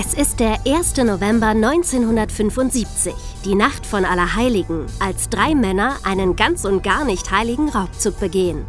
Es 0.00 0.14
ist 0.14 0.38
der 0.38 0.64
1. 0.64 0.98
November 0.98 1.48
1975, 1.48 3.12
die 3.44 3.56
Nacht 3.56 3.84
von 3.84 4.04
Allerheiligen, 4.04 4.86
als 5.00 5.28
drei 5.28 5.56
Männer 5.56 5.96
einen 6.04 6.36
ganz 6.36 6.64
und 6.64 6.84
gar 6.84 7.04
nicht 7.04 7.32
heiligen 7.32 7.68
Raubzug 7.68 8.20
begehen. 8.20 8.64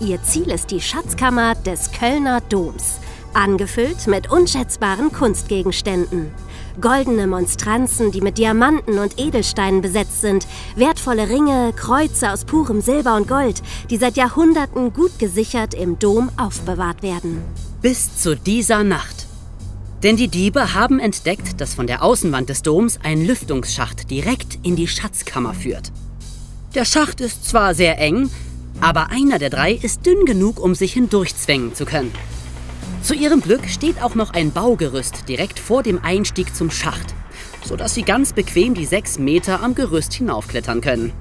Ihr 0.00 0.22
Ziel 0.22 0.50
ist 0.50 0.70
die 0.70 0.80
Schatzkammer 0.80 1.54
des 1.54 1.92
Kölner 1.92 2.40
Doms, 2.48 2.98
angefüllt 3.34 4.06
mit 4.06 4.32
unschätzbaren 4.32 5.12
Kunstgegenständen. 5.12 6.30
Goldene 6.80 7.26
Monstranzen, 7.26 8.10
die 8.10 8.22
mit 8.22 8.38
Diamanten 8.38 8.98
und 8.98 9.20
Edelsteinen 9.20 9.82
besetzt 9.82 10.22
sind, 10.22 10.46
wertvolle 10.76 11.28
Ringe, 11.28 11.74
Kreuze 11.76 12.32
aus 12.32 12.46
purem 12.46 12.80
Silber 12.80 13.16
und 13.16 13.28
Gold, 13.28 13.60
die 13.90 13.98
seit 13.98 14.16
Jahrhunderten 14.16 14.94
gut 14.94 15.18
gesichert 15.18 15.74
im 15.74 15.98
Dom 15.98 16.30
aufbewahrt 16.38 17.02
werden. 17.02 17.42
Bis 17.82 18.16
zu 18.16 18.34
dieser 18.34 18.82
Nacht. 18.82 19.29
Denn 20.02 20.16
die 20.16 20.28
Diebe 20.28 20.72
haben 20.74 20.98
entdeckt, 20.98 21.60
dass 21.60 21.74
von 21.74 21.86
der 21.86 22.02
Außenwand 22.02 22.48
des 22.48 22.62
Doms 22.62 22.98
ein 23.02 23.24
Lüftungsschacht 23.24 24.10
direkt 24.10 24.58
in 24.62 24.74
die 24.74 24.88
Schatzkammer 24.88 25.52
führt. 25.52 25.92
Der 26.74 26.84
Schacht 26.84 27.20
ist 27.20 27.46
zwar 27.48 27.74
sehr 27.74 27.98
eng, 27.98 28.30
aber 28.80 29.10
einer 29.10 29.38
der 29.38 29.50
drei 29.50 29.72
ist 29.72 30.06
dünn 30.06 30.24
genug, 30.24 30.58
um 30.58 30.74
sich 30.74 30.94
hindurchzwängen 30.94 31.74
zu 31.74 31.84
können. 31.84 32.12
Zu 33.02 33.14
ihrem 33.14 33.40
Glück 33.40 33.68
steht 33.68 34.02
auch 34.02 34.14
noch 34.14 34.32
ein 34.32 34.52
Baugerüst 34.52 35.28
direkt 35.28 35.58
vor 35.58 35.82
dem 35.82 36.02
Einstieg 36.02 36.54
zum 36.54 36.70
Schacht, 36.70 37.14
sodass 37.64 37.94
sie 37.94 38.02
ganz 38.02 38.32
bequem 38.32 38.74
die 38.74 38.86
sechs 38.86 39.18
Meter 39.18 39.62
am 39.62 39.74
Gerüst 39.74 40.14
hinaufklettern 40.14 40.80
können. 40.80 41.12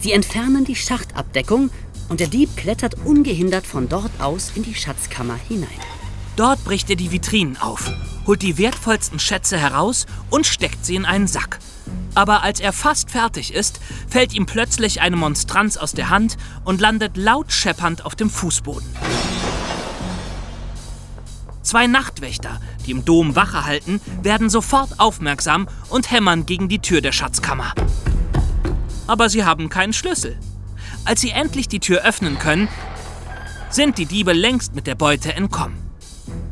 Sie 0.00 0.12
entfernen 0.12 0.64
die 0.64 0.76
Schachtabdeckung 0.76 1.70
und 2.08 2.20
der 2.20 2.28
Dieb 2.28 2.56
klettert 2.56 2.96
ungehindert 3.04 3.66
von 3.66 3.88
dort 3.88 4.12
aus 4.18 4.52
in 4.54 4.62
die 4.62 4.74
Schatzkammer 4.74 5.38
hinein. 5.48 5.93
Dort 6.36 6.64
bricht 6.64 6.90
er 6.90 6.96
die 6.96 7.12
Vitrinen 7.12 7.56
auf, 7.58 7.90
holt 8.26 8.42
die 8.42 8.58
wertvollsten 8.58 9.20
Schätze 9.20 9.56
heraus 9.56 10.06
und 10.30 10.46
steckt 10.46 10.84
sie 10.84 10.96
in 10.96 11.04
einen 11.04 11.28
Sack. 11.28 11.60
Aber 12.14 12.42
als 12.42 12.60
er 12.60 12.72
fast 12.72 13.10
fertig 13.10 13.52
ist, 13.54 13.80
fällt 14.08 14.34
ihm 14.34 14.46
plötzlich 14.46 15.00
eine 15.00 15.16
Monstranz 15.16 15.76
aus 15.76 15.92
der 15.92 16.10
Hand 16.10 16.36
und 16.64 16.80
landet 16.80 17.16
laut 17.16 17.52
scheppernd 17.52 18.04
auf 18.04 18.16
dem 18.16 18.30
Fußboden. 18.30 18.88
Zwei 21.62 21.86
Nachtwächter, 21.86 22.60
die 22.84 22.90
im 22.90 23.04
Dom 23.04 23.36
Wache 23.36 23.64
halten, 23.64 24.00
werden 24.22 24.50
sofort 24.50 25.00
aufmerksam 25.00 25.68
und 25.88 26.10
hämmern 26.10 26.46
gegen 26.46 26.68
die 26.68 26.80
Tür 26.80 27.00
der 27.00 27.12
Schatzkammer. 27.12 27.74
Aber 29.06 29.28
sie 29.28 29.44
haben 29.44 29.68
keinen 29.68 29.92
Schlüssel. 29.92 30.38
Als 31.04 31.20
sie 31.20 31.30
endlich 31.30 31.68
die 31.68 31.80
Tür 31.80 32.02
öffnen 32.02 32.38
können, 32.38 32.68
sind 33.70 33.98
die 33.98 34.06
Diebe 34.06 34.32
längst 34.32 34.74
mit 34.74 34.86
der 34.86 34.94
Beute 34.94 35.34
entkommen. 35.34 35.83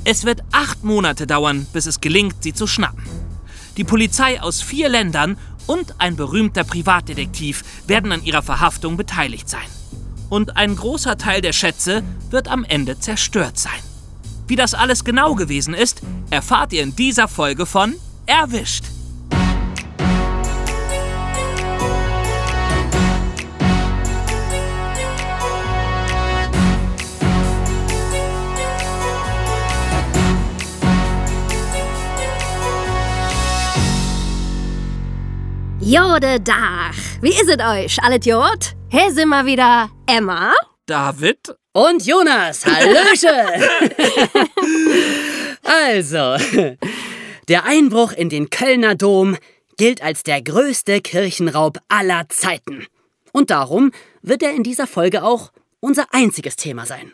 Es 0.04 0.24
wird 0.24 0.42
acht 0.50 0.82
Monate 0.82 1.28
dauern, 1.28 1.66
bis 1.72 1.86
es 1.86 2.00
gelingt, 2.00 2.42
sie 2.42 2.52
zu 2.52 2.66
schnappen. 2.66 3.04
Die 3.76 3.84
Polizei 3.84 4.40
aus 4.42 4.60
vier 4.60 4.88
Ländern 4.88 5.38
und 5.66 6.00
ein 6.00 6.16
berühmter 6.16 6.64
Privatdetektiv 6.64 7.62
werden 7.86 8.10
an 8.10 8.24
ihrer 8.24 8.42
Verhaftung 8.42 8.96
beteiligt 8.96 9.48
sein. 9.48 9.60
Und 10.28 10.56
ein 10.56 10.74
großer 10.74 11.16
Teil 11.18 11.40
der 11.40 11.52
Schätze 11.52 12.02
wird 12.30 12.48
am 12.48 12.64
Ende 12.64 12.98
zerstört 12.98 13.58
sein. 13.58 13.78
Wie 14.48 14.56
das 14.56 14.74
alles 14.74 15.04
genau 15.04 15.36
gewesen 15.36 15.72
ist, 15.72 16.02
erfahrt 16.30 16.72
ihr 16.72 16.82
in 16.82 16.96
dieser 16.96 17.28
Folge 17.28 17.64
von 17.64 17.94
Erwischt. 18.26 18.84
Jode 35.84 36.38
Dach, 36.38 36.94
wie 37.22 37.30
ist 37.30 37.48
es 37.48 37.58
euch? 37.58 38.00
Alles 38.04 38.24
Jod? 38.24 38.76
Hier 38.88 39.10
sind 39.10 39.28
wir 39.30 39.44
wieder 39.44 39.90
Emma. 40.06 40.52
David? 40.86 41.56
Und 41.72 42.06
Jonas, 42.06 42.64
Hallöche! 42.64 43.66
also, 45.64 46.36
der 47.48 47.64
Einbruch 47.64 48.12
in 48.12 48.28
den 48.28 48.48
Kölner 48.48 48.94
Dom 48.94 49.36
gilt 49.76 50.04
als 50.04 50.22
der 50.22 50.40
größte 50.40 51.00
Kirchenraub 51.00 51.78
aller 51.88 52.28
Zeiten. 52.28 52.86
Und 53.32 53.50
darum 53.50 53.90
wird 54.22 54.44
er 54.44 54.52
in 54.52 54.62
dieser 54.62 54.86
Folge 54.86 55.24
auch 55.24 55.50
unser 55.80 56.06
einziges 56.14 56.54
Thema 56.54 56.86
sein. 56.86 57.10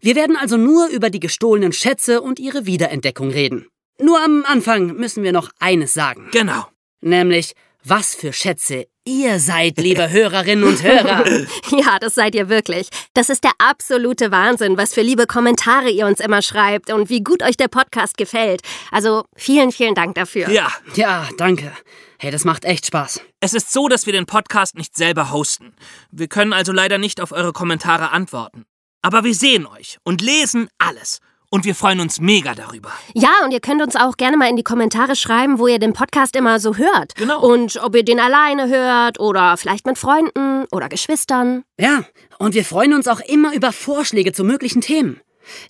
Wir 0.00 0.14
werden 0.14 0.36
also 0.36 0.56
nur 0.56 0.86
über 0.86 1.10
die 1.10 1.20
gestohlenen 1.20 1.72
Schätze 1.72 2.22
und 2.22 2.38
ihre 2.38 2.64
Wiederentdeckung 2.64 3.30
reden. 3.30 3.66
Nur 4.00 4.22
am 4.22 4.44
Anfang 4.46 4.94
müssen 4.94 5.24
wir 5.24 5.32
noch 5.32 5.50
eines 5.58 5.94
sagen. 5.94 6.28
Genau. 6.30 6.66
Nämlich, 7.00 7.54
was 7.84 8.14
für 8.14 8.32
Schätze 8.32 8.86
ihr 9.06 9.38
seid, 9.38 9.76
liebe 9.76 10.10
Hörerinnen 10.10 10.64
und 10.64 10.82
Hörer. 10.82 11.24
Ja, 11.70 11.98
das 11.98 12.14
seid 12.14 12.34
ihr 12.34 12.48
wirklich. 12.48 12.88
Das 13.14 13.28
ist 13.28 13.44
der 13.44 13.52
absolute 13.58 14.30
Wahnsinn, 14.30 14.76
was 14.76 14.94
für 14.94 15.02
liebe 15.02 15.26
Kommentare 15.26 15.90
ihr 15.90 16.06
uns 16.06 16.20
immer 16.20 16.40
schreibt 16.40 16.90
und 16.90 17.10
wie 17.10 17.22
gut 17.22 17.42
euch 17.42 17.56
der 17.56 17.68
Podcast 17.68 18.16
gefällt. 18.16 18.62
Also 18.90 19.24
vielen, 19.36 19.72
vielen 19.72 19.94
Dank 19.94 20.14
dafür. 20.14 20.48
Ja. 20.50 20.72
Ja, 20.94 21.28
danke. 21.36 21.72
Hey, 22.18 22.30
das 22.30 22.44
macht 22.44 22.64
echt 22.64 22.86
Spaß. 22.86 23.20
Es 23.40 23.54
ist 23.54 23.72
so, 23.72 23.88
dass 23.88 24.06
wir 24.06 24.12
den 24.12 24.26
Podcast 24.26 24.76
nicht 24.76 24.96
selber 24.96 25.30
hosten. 25.30 25.74
Wir 26.10 26.28
können 26.28 26.52
also 26.52 26.72
leider 26.72 26.98
nicht 26.98 27.20
auf 27.20 27.32
eure 27.32 27.52
Kommentare 27.52 28.10
antworten. 28.10 28.64
Aber 29.02 29.24
wir 29.24 29.34
sehen 29.34 29.66
euch 29.66 29.98
und 30.04 30.22
lesen 30.22 30.68
alles. 30.78 31.20
Und 31.54 31.64
wir 31.64 31.76
freuen 31.76 32.00
uns 32.00 32.18
mega 32.18 32.52
darüber. 32.56 32.90
Ja, 33.14 33.30
und 33.44 33.52
ihr 33.52 33.60
könnt 33.60 33.80
uns 33.80 33.94
auch 33.94 34.16
gerne 34.16 34.36
mal 34.36 34.50
in 34.50 34.56
die 34.56 34.64
Kommentare 34.64 35.14
schreiben, 35.14 35.60
wo 35.60 35.68
ihr 35.68 35.78
den 35.78 35.92
Podcast 35.92 36.34
immer 36.34 36.58
so 36.58 36.74
hört. 36.78 37.14
Genau. 37.14 37.40
Und 37.40 37.76
ob 37.80 37.94
ihr 37.94 38.04
den 38.04 38.18
alleine 38.18 38.68
hört 38.68 39.20
oder 39.20 39.56
vielleicht 39.56 39.86
mit 39.86 39.96
Freunden 39.96 40.64
oder 40.72 40.88
Geschwistern. 40.88 41.62
Ja, 41.78 42.02
und 42.40 42.54
wir 42.54 42.64
freuen 42.64 42.92
uns 42.92 43.06
auch 43.06 43.20
immer 43.20 43.54
über 43.54 43.70
Vorschläge 43.70 44.32
zu 44.32 44.42
möglichen 44.42 44.80
Themen. 44.80 45.20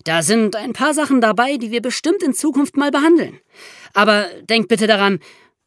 Da 0.05 0.23
sind 0.23 0.55
ein 0.55 0.73
paar 0.73 0.95
Sachen 0.95 1.21
dabei, 1.21 1.57
die 1.57 1.69
wir 1.69 1.83
bestimmt 1.83 2.23
in 2.23 2.33
Zukunft 2.33 2.77
mal 2.77 2.89
behandeln. 2.89 3.39
Aber 3.93 4.25
denkt 4.49 4.69
bitte 4.69 4.87
daran, 4.87 5.19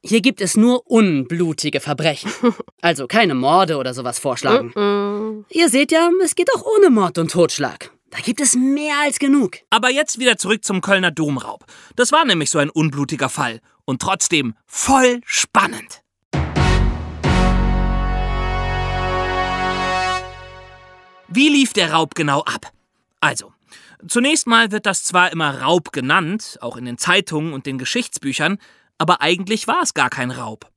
hier 0.02 0.20
gibt 0.20 0.40
es 0.40 0.56
nur 0.56 0.84
unblutige 0.90 1.78
Verbrechen. 1.78 2.32
Also 2.80 3.06
keine 3.08 3.34
Morde 3.34 3.76
oder 3.76 3.92
sowas 3.92 4.20
vorschlagen. 4.20 5.44
Ihr 5.50 5.68
seht 5.68 5.90
ja, 5.90 6.10
es 6.24 6.36
geht 6.36 6.48
auch 6.54 6.64
ohne 6.64 6.90
Mord 6.90 7.18
und 7.18 7.30
Totschlag. 7.30 7.90
Da 8.10 8.18
gibt 8.20 8.40
es 8.40 8.54
mehr 8.54 8.94
als 9.02 9.18
genug. 9.18 9.58
Aber 9.70 9.90
jetzt 9.90 10.18
wieder 10.18 10.38
zurück 10.38 10.64
zum 10.64 10.80
Kölner 10.80 11.10
Domraub. 11.10 11.64
Das 11.94 12.10
war 12.10 12.24
nämlich 12.24 12.50
so 12.50 12.58
ein 12.58 12.70
unblutiger 12.70 13.28
Fall. 13.28 13.60
Und 13.84 14.00
trotzdem 14.00 14.54
voll 14.66 15.20
spannend. 15.24 16.02
Wie 21.28 21.48
lief 21.50 21.74
der 21.74 21.92
Raub 21.92 22.14
genau 22.14 22.40
ab? 22.40 22.72
Also, 23.20 23.52
zunächst 24.06 24.46
mal 24.46 24.72
wird 24.72 24.86
das 24.86 25.04
zwar 25.04 25.30
immer 25.30 25.60
Raub 25.60 25.92
genannt, 25.92 26.56
auch 26.62 26.78
in 26.78 26.86
den 26.86 26.96
Zeitungen 26.96 27.52
und 27.52 27.66
den 27.66 27.76
Geschichtsbüchern, 27.76 28.58
aber 28.96 29.20
eigentlich 29.20 29.68
war 29.68 29.82
es 29.82 29.92
gar 29.92 30.08
kein 30.08 30.30
Raub. 30.30 30.70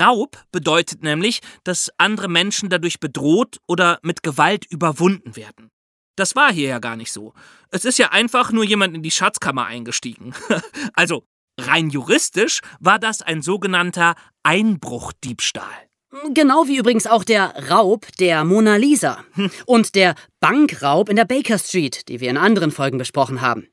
Raub 0.00 0.42
bedeutet 0.50 1.02
nämlich, 1.02 1.40
dass 1.62 1.90
andere 1.98 2.28
Menschen 2.28 2.70
dadurch 2.70 2.98
bedroht 2.98 3.60
oder 3.68 4.00
mit 4.02 4.24
Gewalt 4.24 4.64
überwunden 4.64 5.36
werden. 5.36 5.70
Das 6.16 6.36
war 6.36 6.52
hier 6.52 6.68
ja 6.68 6.78
gar 6.78 6.96
nicht 6.96 7.12
so. 7.12 7.32
Es 7.70 7.84
ist 7.84 7.98
ja 7.98 8.10
einfach 8.10 8.52
nur 8.52 8.64
jemand 8.64 8.94
in 8.94 9.02
die 9.02 9.10
Schatzkammer 9.10 9.66
eingestiegen. 9.66 10.34
also 10.94 11.24
rein 11.60 11.90
juristisch 11.90 12.60
war 12.80 12.98
das 12.98 13.22
ein 13.22 13.42
sogenannter 13.42 14.14
Einbruchdiebstahl. 14.42 15.88
Genau 16.32 16.68
wie 16.68 16.76
übrigens 16.76 17.08
auch 17.08 17.24
der 17.24 17.70
Raub 17.70 18.06
der 18.18 18.44
Mona 18.44 18.76
Lisa 18.76 19.24
und 19.66 19.94
der 19.96 20.14
Bankraub 20.40 21.08
in 21.08 21.16
der 21.16 21.24
Baker 21.24 21.58
Street, 21.58 22.08
die 22.08 22.20
wir 22.20 22.30
in 22.30 22.36
anderen 22.36 22.70
Folgen 22.70 22.98
besprochen 22.98 23.40
haben. 23.40 23.66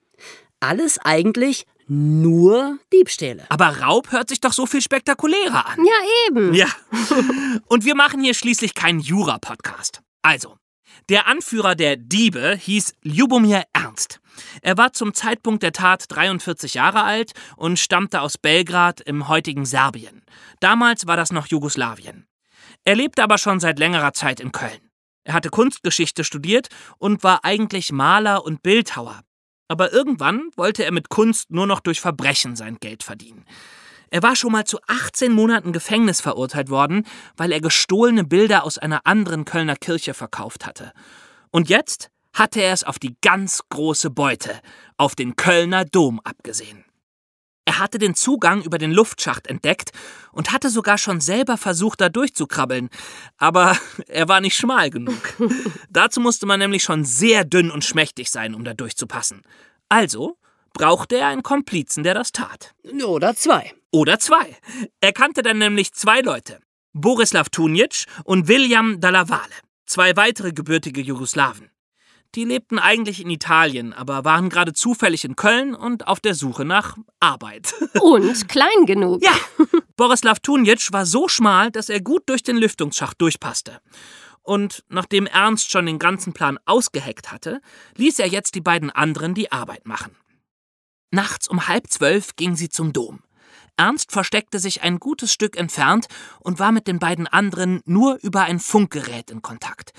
Alles 0.60 0.98
eigentlich 1.00 1.66
nur 1.88 2.78
Diebstähle. 2.94 3.46
Aber 3.50 3.82
Raub 3.82 4.12
hört 4.12 4.30
sich 4.30 4.40
doch 4.40 4.54
so 4.54 4.66
viel 4.66 4.82
spektakulärer 4.82 5.68
an. 5.68 5.80
Ja, 5.86 6.28
eben. 6.28 6.54
Ja. 6.54 6.68
Und 7.68 7.84
wir 7.86 7.96
machen 7.96 8.24
hier 8.24 8.34
schließlich 8.34 8.76
keinen 8.76 9.00
Jura-Podcast. 9.00 10.02
Also, 10.22 10.56
der 11.10 11.28
Anführer 11.28 11.76
der 11.76 11.98
Diebe 11.98 12.56
hieß 12.56 12.94
Ljubomir 13.04 13.64
Ernst. 13.74 14.20
Er 14.62 14.78
war 14.78 14.94
zum 14.94 15.14
Zeitpunkt 15.14 15.64
der 15.64 15.72
Tat 15.72 16.06
43 16.10 16.74
Jahre 16.74 17.04
alt 17.04 17.34
und 17.58 17.80
stammte 17.80 18.22
aus 18.22 18.38
Belgrad 18.38 19.02
im 19.02 19.28
heutigen 19.28 19.66
Serbien. 19.66 20.24
Damals 20.60 21.08
war 21.08 21.18
das 21.18 21.32
noch 21.32 21.48
Jugoslawien. 21.48 22.28
Er 22.86 22.96
lebte 22.96 23.24
aber 23.24 23.38
schon 23.38 23.60
seit 23.60 23.80
längerer 23.80 24.14
Zeit 24.14 24.40
in 24.40 24.52
Köln. 24.52 24.90
Er 25.24 25.34
hatte 25.34 25.50
Kunstgeschichte 25.50 26.24
studiert 26.24 26.70
und 26.98 27.24
war 27.24 27.44
eigentlich 27.44 27.92
Maler 27.92 28.44
und 28.44 28.64
Bildhauer. 28.64 29.22
Aber 29.68 29.94
irgendwann 29.94 30.50
wollte 30.56 30.84
er 30.84 30.92
mit 30.92 31.10
Kunst 31.10 31.52
nur 31.52 31.68
noch 31.68 31.80
durch 31.80 32.02
Verbrechen 32.02 32.56
sein 32.56 32.78
Geld 32.80 33.04
verdienen. 33.04 33.46
Er 34.12 34.22
war 34.22 34.36
schon 34.36 34.52
mal 34.52 34.66
zu 34.66 34.78
18 34.88 35.32
Monaten 35.32 35.72
Gefängnis 35.72 36.20
verurteilt 36.20 36.70
worden, 36.70 37.08
weil 37.38 37.54
er 37.54 37.62
gestohlene 37.62 38.26
Bilder 38.26 38.66
aus 38.66 38.78
einer 38.78 39.08
anderen 39.08 39.46
Kölner 39.46 39.78
Kirche 39.78 40.14
verkauft 40.14 40.66
hatte. 40.66 40.92
Und 41.50 41.70
jetzt 41.70 42.12
hatte 42.34 42.62
er 42.62 42.74
es 42.74 42.84
auf 42.84 43.00
die 43.00 43.16
ganz 43.22 43.62
große 43.70 44.10
Beute, 44.10 44.60
auf 44.98 45.16
den 45.16 45.38
Kölner 45.38 45.86
Dom 45.86 46.20
abgesehen. 46.26 46.84
Er 47.64 47.80
hatte 47.80 48.00
den 48.00 48.16
Zugang 48.16 48.64
über 48.64 48.78
den 48.78 48.92
Luftschacht 48.92 49.48
entdeckt 49.48 49.92
und 50.34 50.52
hatte 50.52 50.70
sogar 50.70 50.98
schon 50.98 51.22
selber 51.22 51.56
versucht, 51.56 52.02
da 52.02 52.10
durchzukrabbeln. 52.10 52.90
Aber 53.38 53.78
er 54.08 54.28
war 54.28 54.42
nicht 54.42 54.58
schmal 54.58 54.90
genug. 54.90 55.22
Dazu 55.90 56.20
musste 56.20 56.46
man 56.46 56.60
nämlich 56.60 56.84
schon 56.84 57.06
sehr 57.06 57.46
dünn 57.46 57.72
und 57.72 57.86
schmächtig 57.86 58.30
sein, 58.30 58.56
um 58.56 58.66
da 58.66 58.74
durchzupassen. 58.74 59.44
Also 59.88 60.38
brauchte 60.74 61.18
er 61.18 61.28
einen 61.28 61.44
Komplizen, 61.44 62.04
der 62.04 62.14
das 62.14 62.34
tat. 62.34 62.74
Oder 63.06 63.36
zwei. 63.36 63.74
Oder 63.92 64.20
zwei. 64.20 64.56
Er 65.02 65.12
kannte 65.12 65.42
dann 65.42 65.58
nämlich 65.58 65.94
zwei 65.94 66.22
Leute. 66.22 66.60
Borislav 66.94 67.50
Tunic 67.50 68.06
und 68.24 68.48
William 68.48 69.00
Dallavale. 69.02 69.54
Zwei 69.86 70.16
weitere 70.16 70.54
gebürtige 70.54 71.02
Jugoslawen. 71.02 71.70
Die 72.36 72.46
lebten 72.46 72.80
eigentlich 72.80 73.20
in 73.20 73.30
Italien, 73.30 73.92
aber 73.92 74.24
waren 74.24 74.48
gerade 74.48 74.72
zufällig 74.72 75.26
in 75.26 75.36
Köln 75.36 75.76
und 75.76 76.08
auf 76.08 76.22
der 76.22 76.34
Suche 76.34 76.64
nach 76.64 76.96
Arbeit. 77.20 77.74
Und 78.02 78.48
klein 78.48 78.86
genug. 78.86 79.22
Ja, 79.22 79.34
Borislav 79.98 80.40
Tunic 80.40 80.94
war 80.94 81.06
so 81.06 81.28
schmal, 81.28 81.72
dass 81.72 81.90
er 81.90 82.00
gut 82.00 82.24
durch 82.28 82.42
den 82.42 82.56
Lüftungsschacht 82.56 83.20
durchpasste. 83.20 83.82
Und 84.44 84.86
nachdem 84.88 85.28
Ernst 85.28 85.72
schon 85.72 85.86
den 85.86 86.00
ganzen 86.00 86.32
Plan 86.32 86.58
ausgeheckt 86.66 87.34
hatte, 87.34 87.60
ließ 87.98 88.20
er 88.20 88.28
jetzt 88.28 88.56
die 88.56 88.62
beiden 88.62 88.90
anderen 88.90 89.34
die 89.34 89.52
Arbeit 89.52 89.86
machen. 89.86 90.16
Nachts 91.12 91.50
um 91.50 91.68
halb 91.68 91.88
zwölf 91.88 92.38
ging 92.38 92.56
sie 92.56 92.70
zum 92.70 92.94
Dom. 92.94 93.22
Ernst 93.82 94.12
versteckte 94.12 94.60
sich 94.60 94.84
ein 94.84 95.00
gutes 95.00 95.34
Stück 95.34 95.58
entfernt 95.58 96.06
und 96.40 96.60
war 96.60 96.72
mit 96.72 96.86
den 96.86 97.00
beiden 97.00 97.26
anderen 97.26 97.82
nur 97.86 98.20
über 98.22 98.44
ein 98.44 98.60
Funkgerät 98.60 99.32
in 99.32 99.42
Kontakt. 99.42 99.92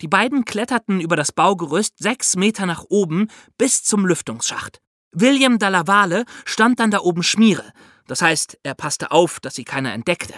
Die 0.00 0.08
beiden 0.08 0.44
kletterten 0.44 1.00
über 1.00 1.14
das 1.14 1.30
Baugerüst 1.30 1.94
sechs 2.00 2.34
Meter 2.34 2.66
nach 2.66 2.82
oben 2.88 3.28
bis 3.56 3.84
zum 3.84 4.06
Lüftungsschacht. 4.06 4.80
William 5.12 5.60
Dallavale 5.60 6.24
stand 6.46 6.80
dann 6.80 6.90
da 6.90 6.98
oben 6.98 7.22
Schmiere, 7.22 7.72
das 8.08 8.22
heißt, 8.22 8.58
er 8.64 8.74
passte 8.74 9.12
auf, 9.12 9.38
dass 9.38 9.54
sie 9.54 9.64
keiner 9.64 9.92
entdeckte. 9.92 10.34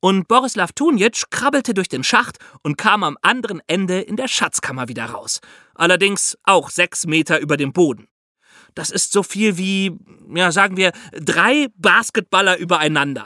Und 0.00 0.26
Borislav 0.26 0.72
Tunic 0.72 1.30
krabbelte 1.30 1.72
durch 1.72 1.88
den 1.88 2.02
Schacht 2.02 2.38
und 2.64 2.76
kam 2.76 3.04
am 3.04 3.16
anderen 3.22 3.62
Ende 3.68 4.00
in 4.00 4.16
der 4.16 4.26
Schatzkammer 4.26 4.88
wieder 4.88 5.04
raus. 5.04 5.38
Allerdings 5.76 6.36
auch 6.42 6.68
sechs 6.68 7.06
Meter 7.06 7.38
über 7.38 7.56
dem 7.56 7.72
Boden. 7.72 8.08
Das 8.74 8.90
ist 8.90 9.12
so 9.12 9.22
viel 9.22 9.56
wie, 9.56 9.92
ja, 10.34 10.50
sagen 10.52 10.76
wir, 10.76 10.92
drei 11.12 11.68
Basketballer 11.76 12.58
übereinander. 12.58 13.24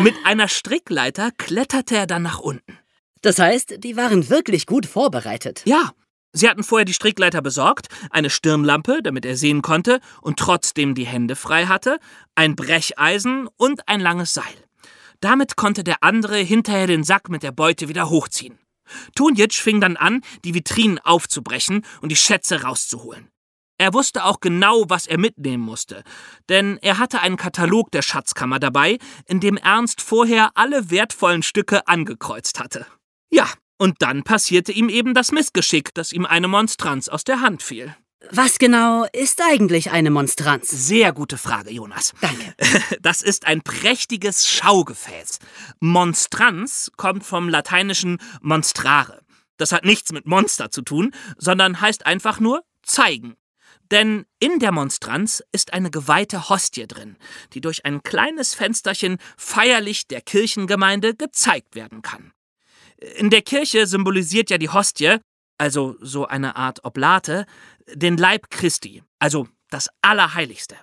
Mit 0.00 0.14
einer 0.24 0.48
Strickleiter 0.48 1.30
kletterte 1.36 1.96
er 1.96 2.06
dann 2.06 2.22
nach 2.22 2.38
unten. 2.38 2.78
Das 3.22 3.38
heißt, 3.38 3.76
die 3.78 3.96
waren 3.96 4.28
wirklich 4.30 4.66
gut 4.66 4.86
vorbereitet. 4.86 5.62
Ja, 5.64 5.92
sie 6.32 6.48
hatten 6.48 6.62
vorher 6.62 6.84
die 6.84 6.94
Strickleiter 6.94 7.42
besorgt, 7.42 7.88
eine 8.10 8.30
Stirnlampe, 8.30 9.00
damit 9.02 9.24
er 9.24 9.36
sehen 9.36 9.62
konnte 9.62 10.00
und 10.20 10.38
trotzdem 10.38 10.94
die 10.94 11.06
Hände 11.06 11.34
frei 11.34 11.66
hatte, 11.66 11.98
ein 12.34 12.54
Brecheisen 12.54 13.48
und 13.56 13.88
ein 13.88 14.00
langes 14.00 14.34
Seil. 14.34 14.44
Damit 15.20 15.56
konnte 15.56 15.82
der 15.82 16.02
andere 16.02 16.36
hinterher 16.36 16.86
den 16.86 17.02
Sack 17.02 17.28
mit 17.28 17.42
der 17.42 17.52
Beute 17.52 17.88
wieder 17.88 18.10
hochziehen. 18.10 18.58
Tunjic 19.14 19.54
fing 19.54 19.80
dann 19.80 19.96
an, 19.96 20.20
die 20.44 20.54
Vitrinen 20.54 20.98
aufzubrechen 20.98 21.84
und 22.00 22.10
die 22.10 22.16
Schätze 22.16 22.62
rauszuholen. 22.62 23.28
Er 23.78 23.92
wusste 23.92 24.24
auch 24.24 24.40
genau, 24.40 24.84
was 24.88 25.06
er 25.06 25.18
mitnehmen 25.18 25.62
musste, 25.62 26.02
denn 26.48 26.78
er 26.80 26.98
hatte 26.98 27.20
einen 27.20 27.36
Katalog 27.36 27.90
der 27.90 28.02
Schatzkammer 28.02 28.58
dabei, 28.58 28.98
in 29.26 29.40
dem 29.40 29.56
Ernst 29.58 30.00
vorher 30.00 30.50
alle 30.54 30.90
wertvollen 30.90 31.42
Stücke 31.42 31.86
angekreuzt 31.86 32.58
hatte. 32.58 32.86
Ja, 33.30 33.46
und 33.78 33.96
dann 34.00 34.22
passierte 34.22 34.72
ihm 34.72 34.88
eben 34.88 35.12
das 35.12 35.30
Missgeschick, 35.30 35.92
dass 35.94 36.12
ihm 36.12 36.24
eine 36.24 36.48
Monstranz 36.48 37.08
aus 37.08 37.24
der 37.24 37.42
Hand 37.42 37.62
fiel. 37.62 37.94
Was 38.30 38.58
genau 38.58 39.06
ist 39.12 39.40
eigentlich 39.42 39.90
eine 39.90 40.10
Monstranz? 40.10 40.70
Sehr 40.70 41.12
gute 41.12 41.36
Frage, 41.36 41.70
Jonas. 41.70 42.12
Danke. 42.20 42.54
Das 43.00 43.22
ist 43.22 43.46
ein 43.46 43.62
prächtiges 43.62 44.48
Schaugefäß. 44.48 45.38
Monstranz 45.80 46.90
kommt 46.96 47.24
vom 47.24 47.48
lateinischen 47.48 48.18
monstrare. 48.40 49.20
Das 49.58 49.72
hat 49.72 49.84
nichts 49.84 50.12
mit 50.12 50.26
Monster 50.26 50.70
zu 50.70 50.82
tun, 50.82 51.12
sondern 51.36 51.80
heißt 51.80 52.06
einfach 52.06 52.40
nur 52.40 52.64
zeigen. 52.82 53.36
Denn 53.90 54.26
in 54.40 54.58
der 54.58 54.72
Monstranz 54.72 55.42
ist 55.52 55.72
eine 55.72 55.90
geweihte 55.90 56.48
Hostie 56.48 56.86
drin, 56.86 57.16
die 57.52 57.60
durch 57.60 57.84
ein 57.84 58.02
kleines 58.02 58.54
Fensterchen 58.54 59.18
feierlich 59.36 60.08
der 60.08 60.20
Kirchengemeinde 60.20 61.14
gezeigt 61.14 61.74
werden 61.74 62.02
kann. 62.02 62.32
In 63.16 63.30
der 63.30 63.42
Kirche 63.42 63.86
symbolisiert 63.86 64.50
ja 64.50 64.58
die 64.58 64.70
Hostie, 64.70 65.18
also 65.58 65.96
so 66.00 66.26
eine 66.26 66.56
Art 66.56 66.84
Oblate, 66.84 67.46
den 67.92 68.16
Leib 68.16 68.50
Christi, 68.50 69.02
also 69.18 69.48
das 69.70 69.88
Allerheiligste. 70.02 70.76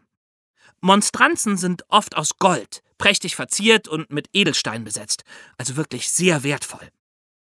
Monstranzen 0.81 1.57
sind 1.57 1.83
oft 1.89 2.15
aus 2.15 2.37
Gold, 2.39 2.83
prächtig 2.97 3.35
verziert 3.35 3.87
und 3.87 4.11
mit 4.11 4.29
Edelstein 4.33 4.83
besetzt, 4.83 5.23
also 5.57 5.75
wirklich 5.75 6.09
sehr 6.09 6.43
wertvoll. 6.43 6.89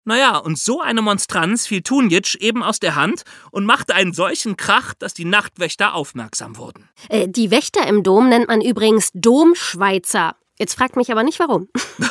Naja, 0.05 0.39
und 0.39 0.59
so 0.59 0.81
eine 0.81 1.03
Monstranz 1.03 1.67
fiel 1.67 1.83
Tunjic 1.83 2.37
eben 2.37 2.63
aus 2.63 2.81
der 2.81 2.95
Hand 2.95 3.23
und 3.51 3.67
machte 3.67 3.95
einen 3.95 4.13
solchen 4.13 4.57
Krach, 4.57 4.95
dass 4.95 5.15
die 5.15 5.27
Nachtwächter 5.27 5.95
aufmerksam 5.95 6.57
wurden. 6.57 6.89
Äh, 7.09 7.29
die 7.29 7.51
Wächter 7.51 7.87
im 7.87 8.03
Dom 8.03 8.29
nennt 8.29 8.49
man 8.49 8.63
übrigens 8.63 9.11
Domschweizer. 9.15 10.37
Jetzt 10.59 10.75
fragt 10.75 10.97
mich 10.97 11.11
aber 11.11 11.23
nicht 11.23 11.39
warum. 11.39 11.69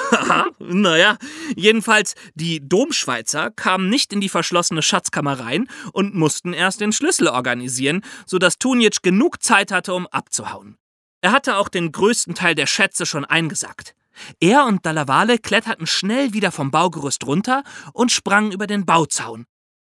naja, 0.60 1.18
jedenfalls, 1.56 2.16
die 2.34 2.68
Domschweizer 2.68 3.52
kamen 3.52 3.90
nicht 3.90 4.12
in 4.12 4.22
die 4.22 4.30
verschlossene 4.30 4.82
Schatzkammer 4.82 5.40
rein 5.40 5.68
und 5.94 6.16
mussten 6.16 6.54
erst 6.54 6.82
den 6.82 6.92
Schlüssel 6.92 7.28
organisieren, 7.28 8.04
sodass 8.26 8.58
Tunjic 8.58 9.04
genug 9.04 9.44
Zeit 9.44 9.72
hatte, 9.72 9.94
um 9.94 10.08
abzuhauen. 10.08 10.78
Er 11.22 11.32
hatte 11.32 11.58
auch 11.58 11.70
den 11.70 11.92
größten 11.92 12.34
Teil 12.34 12.56
der 12.56 12.66
Schätze 12.66 13.06
schon 13.06 13.24
eingesackt. 13.24 13.94
Er 14.40 14.66
und 14.66 14.86
Dallavale 14.86 15.38
kletterten 15.38 15.88
schnell 15.88 16.34
wieder 16.34 16.52
vom 16.52 16.72
Baugerüst 16.72 17.26
runter 17.26 17.64
und 17.94 18.12
sprangen 18.12 18.52
über 18.52 18.68
den 18.68 18.86
Bauzaun. 18.86 19.46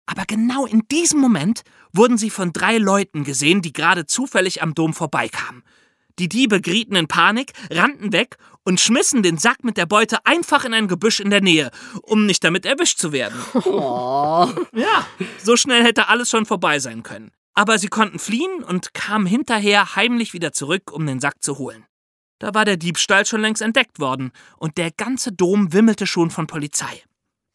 Aber 0.06 0.24
genau 0.26 0.66
in 0.66 0.82
diesem 0.92 1.20
Moment 1.20 1.62
wurden 1.94 2.18
sie 2.18 2.30
von 2.30 2.52
drei 2.52 2.78
Leuten 2.78 3.24
gesehen, 3.24 3.62
die 3.62 3.74
gerade 3.74 4.06
zufällig 4.06 4.62
am 4.62 4.74
Dom 4.74 4.94
vorbeikamen. 4.94 5.64
Die 6.20 6.30
Diebe 6.30 6.62
gerieten 6.62 6.96
in 6.96 7.08
Panik, 7.08 7.54
rannten 7.72 8.14
weg 8.14 8.38
und 8.64 8.80
schmissen 8.80 9.24
den 9.24 9.38
Sack 9.38 9.64
mit 9.64 9.78
der 9.78 9.88
Beute 9.88 10.26
einfach 10.26 10.64
in 10.64 10.74
ein 10.74 10.88
Gebüsch 10.88 11.20
in 11.20 11.32
der 11.32 11.42
Nähe, 11.42 11.72
um 12.04 12.26
nicht 12.26 12.44
damit 12.44 12.66
erwischt 12.66 13.00
zu 13.00 13.12
werden. 13.12 13.40
Oh. 13.66 14.50
Ja, 14.74 15.08
so 15.42 15.56
schnell 15.56 15.84
hätte 15.84 16.08
alles 16.10 16.30
schon 16.30 16.46
vorbei 16.46 16.80
sein 16.80 17.02
können. 17.02 17.32
Aber 17.54 17.80
sie 17.80 17.88
konnten 17.88 18.20
fliehen 18.20 18.64
und 18.64 18.94
kamen 18.94 19.26
hinterher 19.26 19.96
heimlich 19.96 20.34
wieder 20.34 20.52
zurück, 20.52 20.92
um 20.92 21.06
den 21.06 21.20
Sack 21.20 21.42
zu 21.42 21.58
holen. 21.58 21.86
Da 22.44 22.54
war 22.54 22.66
der 22.66 22.76
Diebstahl 22.76 23.26
schon 23.26 23.40
längst 23.40 23.62
entdeckt 23.62 24.02
worden 24.02 24.34
und 24.58 24.78
der 24.78 24.92
ganze 24.92 25.32
Dom 25.32 25.72
wimmelte 25.72 26.06
schon 26.06 26.30
von 26.30 26.46
Polizei. 26.46 27.02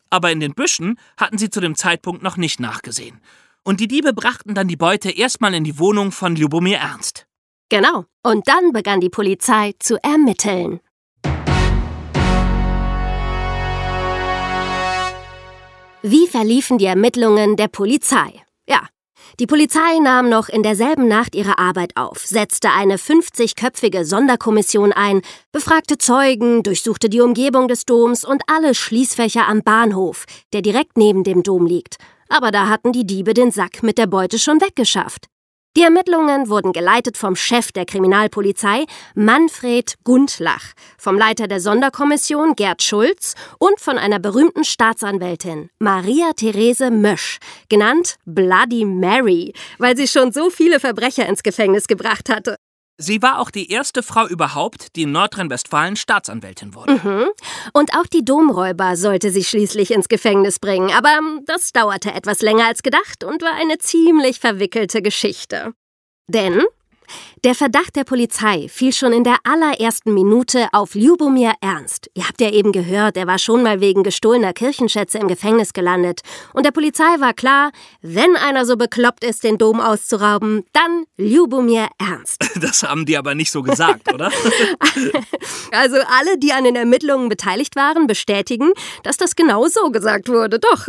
Aber 0.08 0.32
in 0.32 0.40
den 0.40 0.54
Büschen 0.54 0.98
hatten 1.18 1.36
sie 1.36 1.50
zu 1.50 1.60
dem 1.60 1.74
Zeitpunkt 1.74 2.22
noch 2.22 2.38
nicht 2.38 2.58
nachgesehen. 2.58 3.20
Und 3.64 3.80
die 3.80 3.86
Diebe 3.86 4.14
brachten 4.14 4.54
dann 4.54 4.66
die 4.66 4.78
Beute 4.78 5.10
erstmal 5.10 5.52
in 5.52 5.62
die 5.62 5.78
Wohnung 5.78 6.10
von 6.10 6.36
Ljubomir 6.36 6.78
Ernst. 6.78 7.26
Genau. 7.68 8.06
Und 8.22 8.48
dann 8.48 8.72
begann 8.72 9.00
die 9.00 9.10
Polizei 9.10 9.74
zu 9.78 10.02
ermitteln. 10.02 10.80
Wie 16.00 16.26
verliefen 16.28 16.78
die 16.78 16.86
Ermittlungen 16.86 17.56
der 17.56 17.68
Polizei? 17.68 18.42
Ja, 18.66 18.88
die 19.40 19.46
Polizei 19.46 19.98
nahm 20.00 20.28
noch 20.28 20.48
in 20.48 20.62
derselben 20.62 21.06
Nacht 21.08 21.34
ihre 21.34 21.58
Arbeit 21.58 21.96
auf, 21.96 22.26
setzte 22.26 22.70
eine 22.70 22.96
50-köpfige 22.96 24.04
Sonderkommission 24.04 24.92
ein, 24.92 25.22
befragte 25.52 25.98
Zeugen, 25.98 26.62
durchsuchte 26.62 27.08
die 27.08 27.20
Umgebung 27.20 27.68
des 27.68 27.84
Doms 27.84 28.24
und 28.24 28.42
alle 28.46 28.74
Schließfächer 28.74 29.46
am 29.46 29.62
Bahnhof, 29.62 30.24
der 30.52 30.62
direkt 30.62 30.96
neben 30.96 31.24
dem 31.24 31.42
Dom 31.42 31.66
liegt. 31.66 31.96
Aber 32.28 32.50
da 32.50 32.68
hatten 32.68 32.92
die 32.92 33.06
Diebe 33.06 33.34
den 33.34 33.50
Sack 33.50 33.82
mit 33.82 33.98
der 33.98 34.06
Beute 34.06 34.38
schon 34.38 34.60
weggeschafft. 34.60 35.26
Die 35.76 35.82
Ermittlungen 35.82 36.48
wurden 36.48 36.72
geleitet 36.72 37.16
vom 37.16 37.36
Chef 37.36 37.70
der 37.70 37.84
Kriminalpolizei, 37.84 38.84
Manfred 39.14 39.94
Gundlach, 40.02 40.72
vom 40.98 41.16
Leiter 41.16 41.46
der 41.46 41.60
Sonderkommission, 41.60 42.56
Gerd 42.56 42.82
Schulz, 42.82 43.34
und 43.58 43.78
von 43.78 43.96
einer 43.96 44.18
berühmten 44.18 44.64
Staatsanwältin, 44.64 45.70
Maria 45.78 46.32
Therese 46.34 46.90
Mösch, 46.90 47.38
genannt 47.68 48.16
Bloody 48.24 48.84
Mary, 48.84 49.52
weil 49.78 49.96
sie 49.96 50.08
schon 50.08 50.32
so 50.32 50.50
viele 50.50 50.80
Verbrecher 50.80 51.26
ins 51.28 51.44
Gefängnis 51.44 51.86
gebracht 51.86 52.28
hatte. 52.28 52.56
Sie 53.00 53.22
war 53.22 53.38
auch 53.38 53.52
die 53.52 53.70
erste 53.70 54.02
Frau 54.02 54.26
überhaupt, 54.26 54.96
die 54.96 55.02
in 55.02 55.12
Nordrhein-Westfalen 55.12 55.94
Staatsanwältin 55.94 56.74
wurde. 56.74 56.94
Mhm. 56.94 57.28
Und 57.72 57.94
auch 57.94 58.06
die 58.06 58.24
Domräuber 58.24 58.96
sollte 58.96 59.30
sie 59.30 59.44
schließlich 59.44 59.92
ins 59.92 60.08
Gefängnis 60.08 60.58
bringen, 60.58 60.90
aber 60.90 61.20
das 61.46 61.72
dauerte 61.72 62.12
etwas 62.12 62.42
länger 62.42 62.66
als 62.66 62.82
gedacht 62.82 63.22
und 63.22 63.40
war 63.42 63.54
eine 63.54 63.78
ziemlich 63.78 64.40
verwickelte 64.40 65.00
Geschichte. 65.00 65.74
Denn 66.26 66.64
Der 67.44 67.54
Verdacht 67.54 67.96
der 67.96 68.04
Polizei 68.04 68.68
fiel 68.68 68.92
schon 68.92 69.12
in 69.12 69.24
der 69.24 69.36
allerersten 69.44 70.14
Minute 70.14 70.68
auf 70.72 70.94
Ljubomir 70.94 71.52
Ernst. 71.60 72.10
Ihr 72.14 72.26
habt 72.26 72.40
ja 72.40 72.50
eben 72.50 72.72
gehört, 72.72 73.16
er 73.16 73.26
war 73.26 73.38
schon 73.38 73.62
mal 73.62 73.80
wegen 73.80 74.02
gestohlener 74.02 74.52
Kirchenschätze 74.52 75.18
im 75.18 75.28
Gefängnis 75.28 75.72
gelandet. 75.72 76.20
Und 76.52 76.66
der 76.66 76.72
Polizei 76.72 77.20
war 77.20 77.34
klar, 77.34 77.70
wenn 78.02 78.36
einer 78.36 78.66
so 78.66 78.76
bekloppt 78.76 79.24
ist, 79.24 79.44
den 79.44 79.58
Dom 79.58 79.80
auszurauben, 79.80 80.64
dann 80.72 81.04
Ljubomir 81.16 81.88
Ernst. 81.98 82.44
Das 82.58 82.82
haben 82.82 83.06
die 83.06 83.16
aber 83.16 83.34
nicht 83.34 83.52
so 83.52 83.62
gesagt, 83.62 84.12
oder? 84.12 84.32
also 85.72 85.96
alle, 86.18 86.38
die 86.38 86.52
an 86.52 86.64
den 86.64 86.74
Ermittlungen 86.74 87.28
beteiligt 87.28 87.76
waren, 87.76 88.06
bestätigen, 88.06 88.72
dass 89.04 89.16
das 89.16 89.36
genau 89.36 89.68
so 89.68 89.90
gesagt 89.90 90.28
wurde. 90.28 90.58
Doch. 90.58 90.88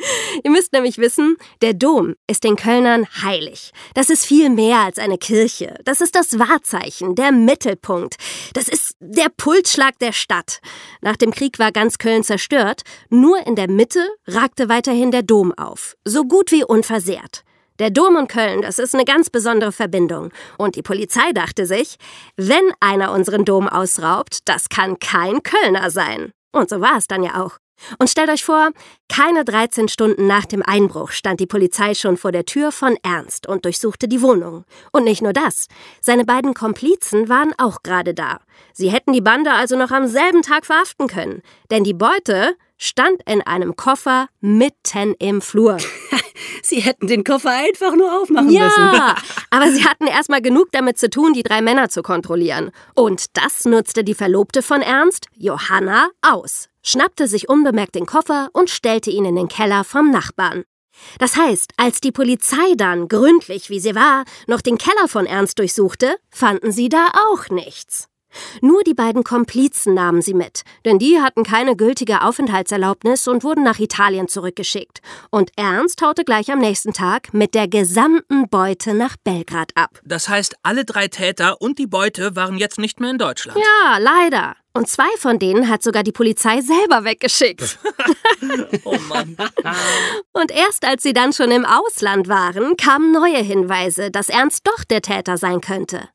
Ihr 0.44 0.50
müsst 0.50 0.72
nämlich 0.72 0.98
wissen, 0.98 1.36
der 1.62 1.74
Dom 1.74 2.14
ist 2.26 2.44
den 2.44 2.56
Kölnern 2.56 3.06
heilig. 3.22 3.72
Das 3.94 4.10
ist 4.10 4.24
viel 4.24 4.50
mehr 4.50 4.78
als 4.78 4.98
eine 4.98 5.18
Kirche. 5.18 5.78
Das 5.84 6.00
ist 6.00 6.14
das 6.14 6.38
Wahrzeichen, 6.38 7.14
der 7.14 7.32
Mittelpunkt. 7.32 8.16
Das 8.54 8.68
ist 8.68 8.96
der 9.00 9.28
Pulsschlag 9.36 9.98
der 9.98 10.12
Stadt. 10.12 10.60
Nach 11.00 11.16
dem 11.16 11.30
Krieg 11.30 11.58
war 11.58 11.72
ganz 11.72 11.98
Köln 11.98 12.22
zerstört. 12.24 12.82
Nur 13.08 13.46
in 13.46 13.54
der 13.54 13.70
Mitte 13.70 14.06
ragte 14.26 14.68
weiterhin 14.68 15.10
der 15.10 15.22
Dom 15.22 15.52
auf. 15.56 15.96
So 16.04 16.24
gut 16.24 16.52
wie 16.52 16.64
unversehrt. 16.64 17.44
Der 17.78 17.90
Dom 17.90 18.16
und 18.16 18.28
Köln, 18.28 18.62
das 18.62 18.80
ist 18.80 18.94
eine 18.94 19.04
ganz 19.04 19.30
besondere 19.30 19.70
Verbindung. 19.70 20.32
Und 20.56 20.74
die 20.74 20.82
Polizei 20.82 21.30
dachte 21.32 21.64
sich, 21.64 21.96
wenn 22.36 22.72
einer 22.80 23.12
unseren 23.12 23.44
Dom 23.44 23.68
ausraubt, 23.68 24.38
das 24.46 24.68
kann 24.68 24.98
kein 24.98 25.44
Kölner 25.44 25.90
sein. 25.90 26.32
Und 26.50 26.70
so 26.70 26.80
war 26.80 26.96
es 26.96 27.06
dann 27.06 27.22
ja 27.22 27.40
auch. 27.40 27.58
Und 27.98 28.10
stellt 28.10 28.30
euch 28.30 28.44
vor, 28.44 28.70
keine 29.08 29.44
13 29.44 29.88
Stunden 29.88 30.26
nach 30.26 30.44
dem 30.44 30.62
Einbruch 30.62 31.10
stand 31.10 31.40
die 31.40 31.46
Polizei 31.46 31.94
schon 31.94 32.16
vor 32.16 32.32
der 32.32 32.44
Tür 32.44 32.72
von 32.72 32.96
Ernst 33.02 33.46
und 33.46 33.64
durchsuchte 33.64 34.08
die 34.08 34.22
Wohnung. 34.22 34.64
Und 34.92 35.04
nicht 35.04 35.22
nur 35.22 35.32
das, 35.32 35.68
seine 36.00 36.24
beiden 36.24 36.54
Komplizen 36.54 37.28
waren 37.28 37.52
auch 37.58 37.82
gerade 37.82 38.14
da. 38.14 38.40
Sie 38.72 38.90
hätten 38.90 39.12
die 39.12 39.20
Bande 39.20 39.52
also 39.52 39.76
noch 39.76 39.90
am 39.90 40.06
selben 40.06 40.42
Tag 40.42 40.66
verhaften 40.66 41.06
können, 41.06 41.42
denn 41.70 41.84
die 41.84 41.94
Beute 41.94 42.56
stand 42.78 43.20
in 43.28 43.42
einem 43.42 43.76
Koffer 43.76 44.28
mitten 44.40 45.14
im 45.18 45.42
Flur. 45.42 45.76
Sie 46.62 46.80
hätten 46.80 47.06
den 47.06 47.24
Koffer 47.24 47.50
einfach 47.50 47.94
nur 47.94 48.20
aufmachen 48.20 48.50
ja, 48.50 48.64
müssen. 48.64 48.80
Ja, 48.80 49.16
aber 49.50 49.70
sie 49.72 49.84
hatten 49.84 50.06
erstmal 50.06 50.40
genug 50.40 50.68
damit 50.72 50.98
zu 50.98 51.10
tun, 51.10 51.32
die 51.32 51.42
drei 51.42 51.62
Männer 51.62 51.88
zu 51.88 52.02
kontrollieren. 52.02 52.70
Und 52.94 53.36
das 53.36 53.64
nutzte 53.64 54.04
die 54.04 54.14
Verlobte 54.14 54.62
von 54.62 54.80
Ernst, 54.82 55.26
Johanna, 55.34 56.10
aus 56.22 56.68
schnappte 56.88 57.28
sich 57.28 57.48
unbemerkt 57.48 57.94
den 57.94 58.06
Koffer 58.06 58.48
und 58.52 58.70
stellte 58.70 59.10
ihn 59.10 59.26
in 59.26 59.36
den 59.36 59.48
Keller 59.48 59.84
vom 59.84 60.10
Nachbarn. 60.10 60.64
Das 61.18 61.36
heißt, 61.36 61.72
als 61.76 62.00
die 62.00 62.12
Polizei 62.12 62.74
dann, 62.76 63.08
gründlich 63.08 63.70
wie 63.70 63.78
sie 63.78 63.94
war, 63.94 64.24
noch 64.46 64.60
den 64.60 64.78
Keller 64.78 65.06
von 65.06 65.26
Ernst 65.26 65.58
durchsuchte, 65.58 66.16
fanden 66.30 66.72
sie 66.72 66.88
da 66.88 67.08
auch 67.30 67.50
nichts. 67.50 68.08
Nur 68.60 68.82
die 68.82 68.94
beiden 68.94 69.24
Komplizen 69.24 69.94
nahmen 69.94 70.22
sie 70.22 70.34
mit, 70.34 70.62
denn 70.84 70.98
die 70.98 71.20
hatten 71.20 71.44
keine 71.44 71.76
gültige 71.76 72.22
Aufenthaltserlaubnis 72.22 73.26
und 73.28 73.44
wurden 73.44 73.64
nach 73.64 73.78
Italien 73.78 74.28
zurückgeschickt. 74.28 75.00
Und 75.30 75.50
Ernst 75.56 76.02
haute 76.02 76.24
gleich 76.24 76.50
am 76.50 76.58
nächsten 76.58 76.92
Tag 76.92 77.32
mit 77.34 77.54
der 77.54 77.68
gesamten 77.68 78.48
Beute 78.48 78.94
nach 78.94 79.16
Belgrad 79.22 79.72
ab. 79.74 80.00
Das 80.04 80.28
heißt, 80.28 80.56
alle 80.62 80.84
drei 80.84 81.08
Täter 81.08 81.60
und 81.60 81.78
die 81.78 81.86
Beute 81.86 82.36
waren 82.36 82.58
jetzt 82.58 82.78
nicht 82.78 83.00
mehr 83.00 83.10
in 83.10 83.18
Deutschland. 83.18 83.58
Ja, 83.58 83.98
leider. 83.98 84.56
Und 84.74 84.88
zwei 84.88 85.08
von 85.18 85.38
denen 85.38 85.68
hat 85.68 85.82
sogar 85.82 86.04
die 86.04 86.12
Polizei 86.12 86.60
selber 86.60 87.04
weggeschickt. 87.04 87.78
oh 88.84 88.96
Mann. 89.08 89.36
Und 90.32 90.52
erst 90.52 90.84
als 90.84 91.02
sie 91.02 91.12
dann 91.12 91.32
schon 91.32 91.50
im 91.50 91.64
Ausland 91.64 92.28
waren, 92.28 92.76
kamen 92.76 93.12
neue 93.12 93.38
Hinweise, 93.38 94.10
dass 94.10 94.28
Ernst 94.28 94.66
doch 94.66 94.84
der 94.84 95.02
Täter 95.02 95.36
sein 95.36 95.60
könnte. 95.60 96.08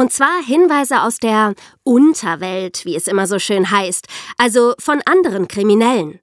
Und 0.00 0.14
zwar 0.14 0.42
Hinweise 0.42 1.02
aus 1.02 1.18
der 1.18 1.52
Unterwelt, 1.82 2.86
wie 2.86 2.96
es 2.96 3.06
immer 3.06 3.26
so 3.26 3.38
schön 3.38 3.70
heißt, 3.70 4.06
also 4.38 4.72
von 4.78 5.02
anderen 5.04 5.46
Kriminellen. 5.46 6.20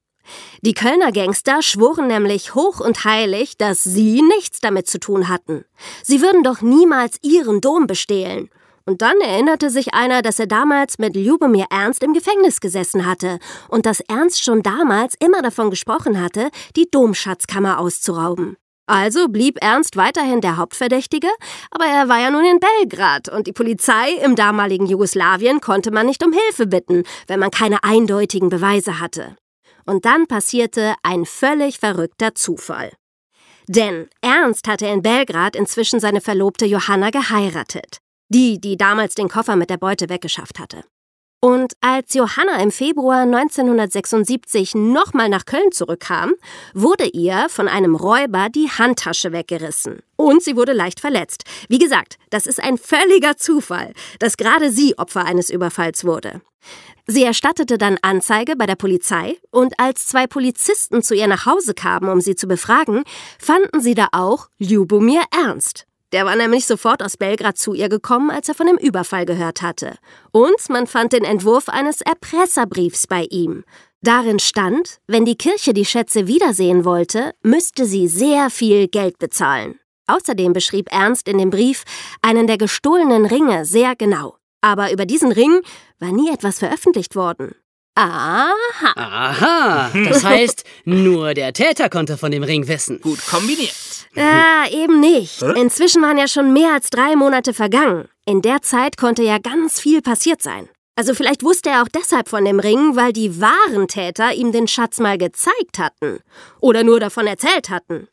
Die 0.63 0.73
Kölner 0.73 1.11
Gangster 1.11 1.61
schworen 1.61 2.07
nämlich 2.07 2.55
hoch 2.55 2.79
und 2.79 3.05
heilig, 3.05 3.55
dass 3.55 3.83
sie 3.83 4.23
nichts 4.23 4.61
damit 4.61 4.87
zu 4.87 4.99
tun 4.99 5.29
hatten. 5.29 5.63
Sie 6.01 6.23
würden 6.23 6.41
doch 6.41 6.61
niemals 6.61 7.19
ihren 7.21 7.61
Dom 7.61 7.85
bestehlen. 7.85 8.49
Und 8.87 9.03
dann 9.03 9.21
erinnerte 9.21 9.69
sich 9.69 9.93
einer, 9.93 10.23
dass 10.23 10.39
er 10.39 10.47
damals 10.47 10.97
mit 10.97 11.15
Ljubomir 11.15 11.67
Ernst 11.69 12.01
im 12.01 12.13
Gefängnis 12.13 12.59
gesessen 12.59 13.05
hatte 13.05 13.37
und 13.69 13.85
dass 13.85 13.99
Ernst 13.99 14.43
schon 14.43 14.63
damals 14.63 15.13
immer 15.19 15.43
davon 15.43 15.69
gesprochen 15.69 16.19
hatte, 16.19 16.49
die 16.75 16.89
Domschatzkammer 16.89 17.77
auszurauben. 17.77 18.57
Also 18.87 19.27
blieb 19.27 19.57
Ernst 19.61 19.97
weiterhin 19.97 20.39
der 20.39 20.55
Hauptverdächtige, 20.55 21.27
aber 21.71 21.85
er 21.85 22.07
war 22.07 22.21
ja 22.21 22.31
nun 22.31 22.45
in 22.45 22.59
Belgrad 22.59 23.27
und 23.27 23.45
die 23.45 23.51
Polizei 23.51 24.13
im 24.23 24.37
damaligen 24.37 24.85
Jugoslawien 24.85 25.59
konnte 25.59 25.91
man 25.91 26.05
nicht 26.05 26.25
um 26.25 26.31
Hilfe 26.31 26.67
bitten, 26.67 27.03
wenn 27.27 27.39
man 27.39 27.51
keine 27.51 27.83
eindeutigen 27.83 28.49
Beweise 28.49 29.01
hatte. 29.01 29.35
Und 29.85 30.05
dann 30.05 30.27
passierte 30.27 30.95
ein 31.03 31.25
völlig 31.25 31.79
verrückter 31.79 32.33
Zufall. 32.33 32.93
Denn 33.67 34.07
Ernst 34.21 34.67
hatte 34.69 34.87
in 34.87 35.01
Belgrad 35.01 35.57
inzwischen 35.57 35.99
seine 35.99 36.21
Verlobte 36.21 36.65
Johanna 36.65 37.09
geheiratet. 37.09 37.99
Die, 38.29 38.59
die 38.59 38.77
damals 38.77 39.15
den 39.15 39.27
Koffer 39.27 39.57
mit 39.57 39.69
der 39.69 39.77
Beute 39.77 40.09
weggeschafft 40.09 40.59
hatte. 40.59 40.83
Und 41.39 41.73
als 41.81 42.15
Johanna 42.15 42.61
im 42.63 42.71
Februar 42.71 43.21
1976 43.21 44.73
nochmal 44.73 45.29
nach 45.29 45.45
Köln 45.45 45.71
zurückkam, 45.71 46.33
wurde 46.73 47.05
ihr 47.05 47.47
von 47.49 47.67
einem 47.67 47.95
Räuber 47.95 48.47
die 48.49 48.69
Handtasche 48.69 49.31
weggerissen. 49.31 49.99
Und 50.15 50.41
sie 50.41 50.55
wurde 50.55 50.73
leicht 50.73 50.99
verletzt. 50.99 51.43
Wie 51.69 51.77
gesagt, 51.77 52.17
das 52.31 52.47
ist 52.47 52.61
ein 52.61 52.79
völliger 52.79 53.37
Zufall, 53.37 53.93
dass 54.17 54.37
gerade 54.37 54.71
sie 54.71 54.97
Opfer 54.97 55.25
eines 55.25 55.51
Überfalls 55.51 56.05
wurde. 56.05 56.41
Sie 57.05 57.23
erstattete 57.23 57.77
dann 57.77 57.97
Anzeige 58.01 58.57
bei 58.57 58.65
der 58.65 58.75
Polizei 58.75 59.37
und 59.49 59.79
als 59.79 60.07
zwei 60.07 60.27
Polizisten 60.27 61.01
zu 61.01 61.15
ihr 61.15 61.27
nach 61.27 61.45
Hause 61.45 61.73
kamen, 61.73 62.09
um 62.09 62.19
sie 62.19 62.35
zu 62.35 62.47
befragen, 62.47 63.03
fanden 63.39 63.79
sie 63.79 63.93
da 63.93 64.09
auch 64.11 64.49
Ljubomir 64.57 65.21
Ernst. 65.31 65.86
Der 66.13 66.25
war 66.25 66.35
nämlich 66.35 66.65
sofort 66.65 67.03
aus 67.03 67.17
Belgrad 67.17 67.57
zu 67.57 67.73
ihr 67.73 67.89
gekommen, 67.89 68.31
als 68.31 68.47
er 68.47 68.55
von 68.55 68.67
dem 68.67 68.77
Überfall 68.77 69.25
gehört 69.25 69.61
hatte. 69.61 69.97
Und 70.31 70.69
man 70.69 70.87
fand 70.87 71.13
den 71.13 71.25
Entwurf 71.25 71.67
eines 71.67 72.01
Erpresserbriefs 72.01 73.07
bei 73.07 73.27
ihm. 73.29 73.65
Darin 74.01 74.39
stand, 74.39 74.99
wenn 75.07 75.25
die 75.25 75.35
Kirche 75.35 75.73
die 75.73 75.85
Schätze 75.85 76.27
wiedersehen 76.27 76.85
wollte, 76.85 77.33
müsste 77.43 77.85
sie 77.85 78.07
sehr 78.07 78.49
viel 78.49 78.87
Geld 78.87 79.19
bezahlen. 79.19 79.79
Außerdem 80.07 80.53
beschrieb 80.53 80.87
Ernst 80.91 81.27
in 81.27 81.37
dem 81.37 81.49
Brief 81.49 81.83
einen 82.21 82.47
der 82.47 82.57
gestohlenen 82.57 83.25
Ringe 83.25 83.65
sehr 83.65 83.95
genau. 83.95 84.37
Aber 84.61 84.93
über 84.93 85.05
diesen 85.05 85.31
Ring 85.31 85.61
war 85.99 86.11
nie 86.11 86.31
etwas 86.31 86.59
veröffentlicht 86.59 87.15
worden. 87.15 87.55
Aha. 87.95 88.53
Aha. 88.95 89.89
Das 90.05 90.23
heißt, 90.23 90.63
nur 90.85 91.33
der 91.33 91.51
Täter 91.51 91.89
konnte 91.89 92.17
von 92.17 92.31
dem 92.31 92.43
Ring 92.43 92.67
wissen. 92.67 93.01
Gut 93.01 93.19
kombiniert. 93.25 93.73
Ja, 94.17 94.65
eben 94.71 94.99
nicht. 94.99 95.41
Inzwischen 95.41 96.01
waren 96.01 96.17
ja 96.17 96.27
schon 96.27 96.53
mehr 96.53 96.73
als 96.73 96.89
drei 96.89 97.15
Monate 97.15 97.53
vergangen. 97.53 98.07
In 98.25 98.41
der 98.41 98.61
Zeit 98.61 98.97
konnte 98.97 99.23
ja 99.23 99.37
ganz 99.37 99.79
viel 99.79 100.01
passiert 100.01 100.41
sein. 100.41 100.69
Also 100.97 101.13
vielleicht 101.13 101.43
wusste 101.43 101.69
er 101.69 101.83
auch 101.83 101.87
deshalb 101.87 102.27
von 102.27 102.43
dem 102.43 102.59
Ring, 102.59 102.95
weil 102.95 103.13
die 103.13 103.39
wahren 103.39 103.87
Täter 103.87 104.33
ihm 104.33 104.51
den 104.51 104.67
Schatz 104.67 104.99
mal 104.99 105.19
gezeigt 105.19 105.77
hatten. 105.77 106.21
Oder 106.59 106.83
nur 106.83 106.99
davon 106.99 107.27
erzählt 107.27 107.69
hatten. 107.69 108.07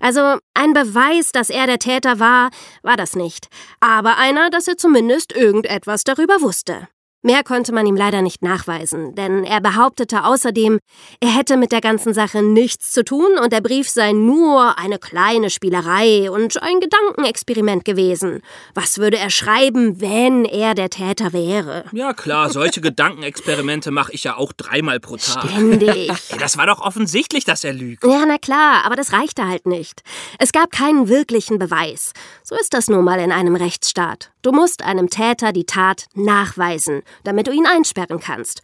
Also 0.00 0.38
ein 0.54 0.72
Beweis, 0.72 1.32
dass 1.32 1.50
er 1.50 1.66
der 1.66 1.78
Täter 1.78 2.18
war, 2.18 2.48
war 2.82 2.96
das 2.96 3.14
nicht. 3.14 3.48
Aber 3.80 4.16
einer, 4.16 4.48
dass 4.48 4.66
er 4.66 4.78
zumindest 4.78 5.36
irgendetwas 5.36 6.02
darüber 6.02 6.40
wusste. 6.40 6.88
Mehr 7.22 7.44
konnte 7.44 7.72
man 7.72 7.84
ihm 7.84 7.96
leider 7.96 8.22
nicht 8.22 8.42
nachweisen, 8.42 9.14
denn 9.14 9.44
er 9.44 9.60
behauptete 9.60 10.24
außerdem, 10.24 10.78
er 11.20 11.36
hätte 11.36 11.58
mit 11.58 11.70
der 11.70 11.82
ganzen 11.82 12.14
Sache 12.14 12.42
nichts 12.42 12.92
zu 12.92 13.04
tun 13.04 13.36
und 13.38 13.52
der 13.52 13.60
Brief 13.60 13.90
sei 13.90 14.12
nur 14.12 14.78
eine 14.78 14.98
kleine 14.98 15.50
Spielerei 15.50 16.30
und 16.30 16.62
ein 16.62 16.80
Gedankenexperiment 16.80 17.84
gewesen. 17.84 18.40
Was 18.74 18.96
würde 18.96 19.18
er 19.18 19.28
schreiben, 19.28 20.00
wenn 20.00 20.46
er 20.46 20.74
der 20.74 20.88
Täter 20.88 21.34
wäre? 21.34 21.84
Ja 21.92 22.14
klar, 22.14 22.48
solche 22.48 22.80
Gedankenexperimente 22.80 23.90
mache 23.90 24.12
ich 24.12 24.24
ja 24.24 24.38
auch 24.38 24.54
dreimal 24.54 24.98
pro 24.98 25.16
Tag. 25.16 25.50
Ständig. 25.50 26.10
Das 26.40 26.56
war 26.56 26.66
doch 26.66 26.80
offensichtlich, 26.80 27.44
dass 27.44 27.64
er 27.64 27.74
lügt. 27.74 28.02
Ja, 28.02 28.24
na 28.26 28.38
klar, 28.38 28.84
aber 28.86 28.96
das 28.96 29.12
reichte 29.12 29.46
halt 29.46 29.66
nicht. 29.66 30.02
Es 30.38 30.52
gab 30.52 30.70
keinen 30.70 31.08
wirklichen 31.08 31.58
Beweis. 31.58 32.12
So 32.42 32.56
ist 32.56 32.72
das 32.72 32.88
nun 32.88 33.04
mal 33.04 33.20
in 33.20 33.30
einem 33.30 33.56
Rechtsstaat. 33.56 34.30
Du 34.42 34.52
musst 34.52 34.82
einem 34.82 35.10
Täter 35.10 35.52
die 35.52 35.66
Tat 35.66 36.06
nachweisen, 36.14 37.02
damit 37.24 37.46
du 37.46 37.52
ihn 37.52 37.66
einsperren 37.66 38.20
kannst. 38.20 38.62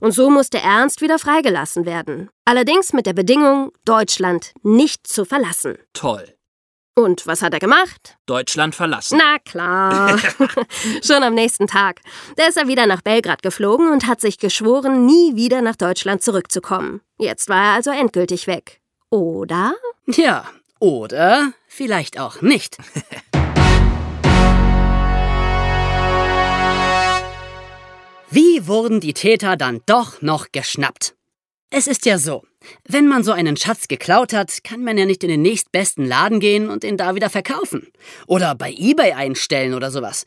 Und 0.00 0.12
so 0.12 0.30
musste 0.30 0.58
Ernst 0.58 1.00
wieder 1.00 1.18
freigelassen 1.18 1.86
werden. 1.86 2.28
Allerdings 2.44 2.92
mit 2.92 3.06
der 3.06 3.12
Bedingung, 3.12 3.70
Deutschland 3.84 4.52
nicht 4.62 5.06
zu 5.06 5.24
verlassen. 5.24 5.78
Toll. 5.92 6.34
Und 6.94 7.26
was 7.26 7.40
hat 7.40 7.54
er 7.54 7.60
gemacht? 7.60 8.18
Deutschland 8.26 8.74
verlassen. 8.74 9.18
Na 9.18 9.38
klar. 9.38 10.18
Schon 11.02 11.22
am 11.22 11.34
nächsten 11.34 11.66
Tag. 11.66 12.00
Da 12.36 12.46
ist 12.46 12.58
er 12.58 12.68
wieder 12.68 12.86
nach 12.86 13.00
Belgrad 13.00 13.42
geflogen 13.42 13.90
und 13.90 14.06
hat 14.06 14.20
sich 14.20 14.38
geschworen, 14.38 15.06
nie 15.06 15.36
wieder 15.36 15.62
nach 15.62 15.76
Deutschland 15.76 16.22
zurückzukommen. 16.22 17.00
Jetzt 17.18 17.48
war 17.48 17.64
er 17.64 17.72
also 17.74 17.90
endgültig 17.90 18.46
weg. 18.46 18.80
Oder? 19.08 19.74
Ja, 20.06 20.44
oder 20.80 21.52
vielleicht 21.66 22.18
auch 22.18 22.42
nicht. 22.42 22.76
Wurden 28.64 29.00
die 29.00 29.12
Täter 29.12 29.56
dann 29.56 29.80
doch 29.86 30.22
noch 30.22 30.52
geschnappt? 30.52 31.16
Es 31.70 31.88
ist 31.88 32.06
ja 32.06 32.16
so, 32.16 32.44
wenn 32.86 33.08
man 33.08 33.24
so 33.24 33.32
einen 33.32 33.56
Schatz 33.56 33.88
geklaut 33.88 34.32
hat, 34.32 34.62
kann 34.62 34.84
man 34.84 34.96
ja 34.96 35.04
nicht 35.04 35.24
in 35.24 35.30
den 35.30 35.42
nächstbesten 35.42 36.06
Laden 36.06 36.38
gehen 36.38 36.70
und 36.70 36.84
ihn 36.84 36.96
da 36.96 37.16
wieder 37.16 37.28
verkaufen. 37.28 37.88
Oder 38.28 38.54
bei 38.54 38.72
eBay 38.72 39.14
einstellen 39.14 39.74
oder 39.74 39.90
sowas. 39.90 40.26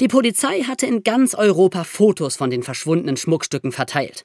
Die 0.00 0.08
Polizei 0.08 0.62
hatte 0.62 0.86
in 0.86 1.04
ganz 1.04 1.36
Europa 1.36 1.84
Fotos 1.84 2.34
von 2.34 2.50
den 2.50 2.64
verschwundenen 2.64 3.16
Schmuckstücken 3.16 3.70
verteilt. 3.70 4.24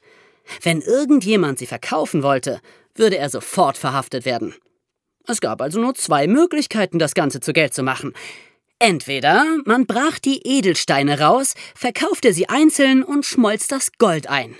Wenn 0.60 0.80
irgendjemand 0.80 1.60
sie 1.60 1.66
verkaufen 1.66 2.24
wollte, 2.24 2.60
würde 2.96 3.18
er 3.18 3.30
sofort 3.30 3.78
verhaftet 3.78 4.24
werden. 4.24 4.56
Es 5.28 5.40
gab 5.40 5.62
also 5.62 5.80
nur 5.80 5.94
zwei 5.94 6.26
Möglichkeiten, 6.26 6.98
das 6.98 7.14
Ganze 7.14 7.38
zu 7.38 7.52
Geld 7.52 7.72
zu 7.72 7.84
machen. 7.84 8.14
Entweder 8.86 9.46
man 9.64 9.86
brach 9.86 10.18
die 10.18 10.42
Edelsteine 10.44 11.18
raus, 11.18 11.54
verkaufte 11.74 12.34
sie 12.34 12.50
einzeln 12.50 13.02
und 13.02 13.24
schmolz 13.24 13.66
das 13.66 13.92
Gold 13.92 14.26
ein. 14.26 14.56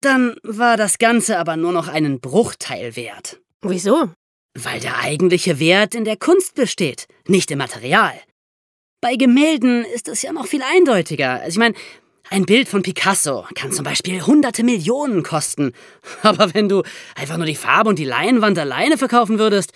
Dann 0.00 0.34
war 0.42 0.76
das 0.76 0.98
Ganze 0.98 1.38
aber 1.38 1.56
nur 1.56 1.70
noch 1.70 1.86
einen 1.86 2.18
Bruchteil 2.18 2.96
wert. 2.96 3.38
Wieso? 3.62 4.10
Weil 4.54 4.80
der 4.80 4.98
eigentliche 4.98 5.60
Wert 5.60 5.94
in 5.94 6.04
der 6.04 6.16
Kunst 6.16 6.56
besteht, 6.56 7.06
nicht 7.28 7.48
im 7.52 7.58
Material. 7.58 8.14
Bei 9.00 9.14
Gemälden 9.14 9.84
ist 9.84 10.08
es 10.08 10.22
ja 10.22 10.32
noch 10.32 10.48
viel 10.48 10.62
eindeutiger. 10.74 11.34
Also 11.34 11.50
ich 11.50 11.58
meine, 11.58 11.76
ein 12.30 12.46
Bild 12.46 12.68
von 12.68 12.82
Picasso 12.82 13.46
kann 13.54 13.70
zum 13.70 13.84
Beispiel 13.84 14.20
hunderte 14.22 14.64
Millionen 14.64 15.22
kosten. 15.22 15.74
Aber 16.22 16.54
wenn 16.54 16.68
du 16.68 16.82
einfach 17.14 17.36
nur 17.36 17.46
die 17.46 17.54
Farbe 17.54 17.88
und 17.88 18.00
die 18.00 18.04
Leinwand 18.04 18.58
alleine 18.58 18.98
verkaufen 18.98 19.38
würdest, 19.38 19.70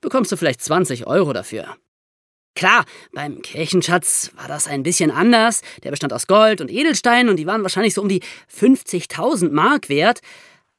bekommst 0.00 0.32
du 0.32 0.38
vielleicht 0.38 0.62
20 0.62 1.06
Euro 1.06 1.34
dafür. 1.34 1.76
Klar, 2.58 2.86
beim 3.12 3.40
Kirchenschatz 3.40 4.32
war 4.34 4.48
das 4.48 4.66
ein 4.66 4.82
bisschen 4.82 5.12
anders. 5.12 5.60
Der 5.84 5.90
bestand 5.92 6.12
aus 6.12 6.26
Gold 6.26 6.60
und 6.60 6.72
Edelsteinen 6.72 7.28
und 7.28 7.36
die 7.36 7.46
waren 7.46 7.62
wahrscheinlich 7.62 7.94
so 7.94 8.02
um 8.02 8.08
die 8.08 8.20
50.000 8.52 9.52
Mark 9.52 9.88
wert. 9.88 10.22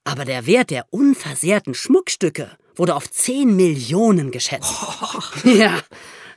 Aber 0.04 0.26
der 0.26 0.46
Wert 0.46 0.72
der 0.72 0.88
unversehrten 0.90 1.74
Schmuckstücke 1.74 2.52
wurde 2.76 2.96
auf 2.96 3.10
10 3.10 3.56
Millionen 3.56 4.32
geschätzt. 4.32 4.76
Ja, 5.46 5.80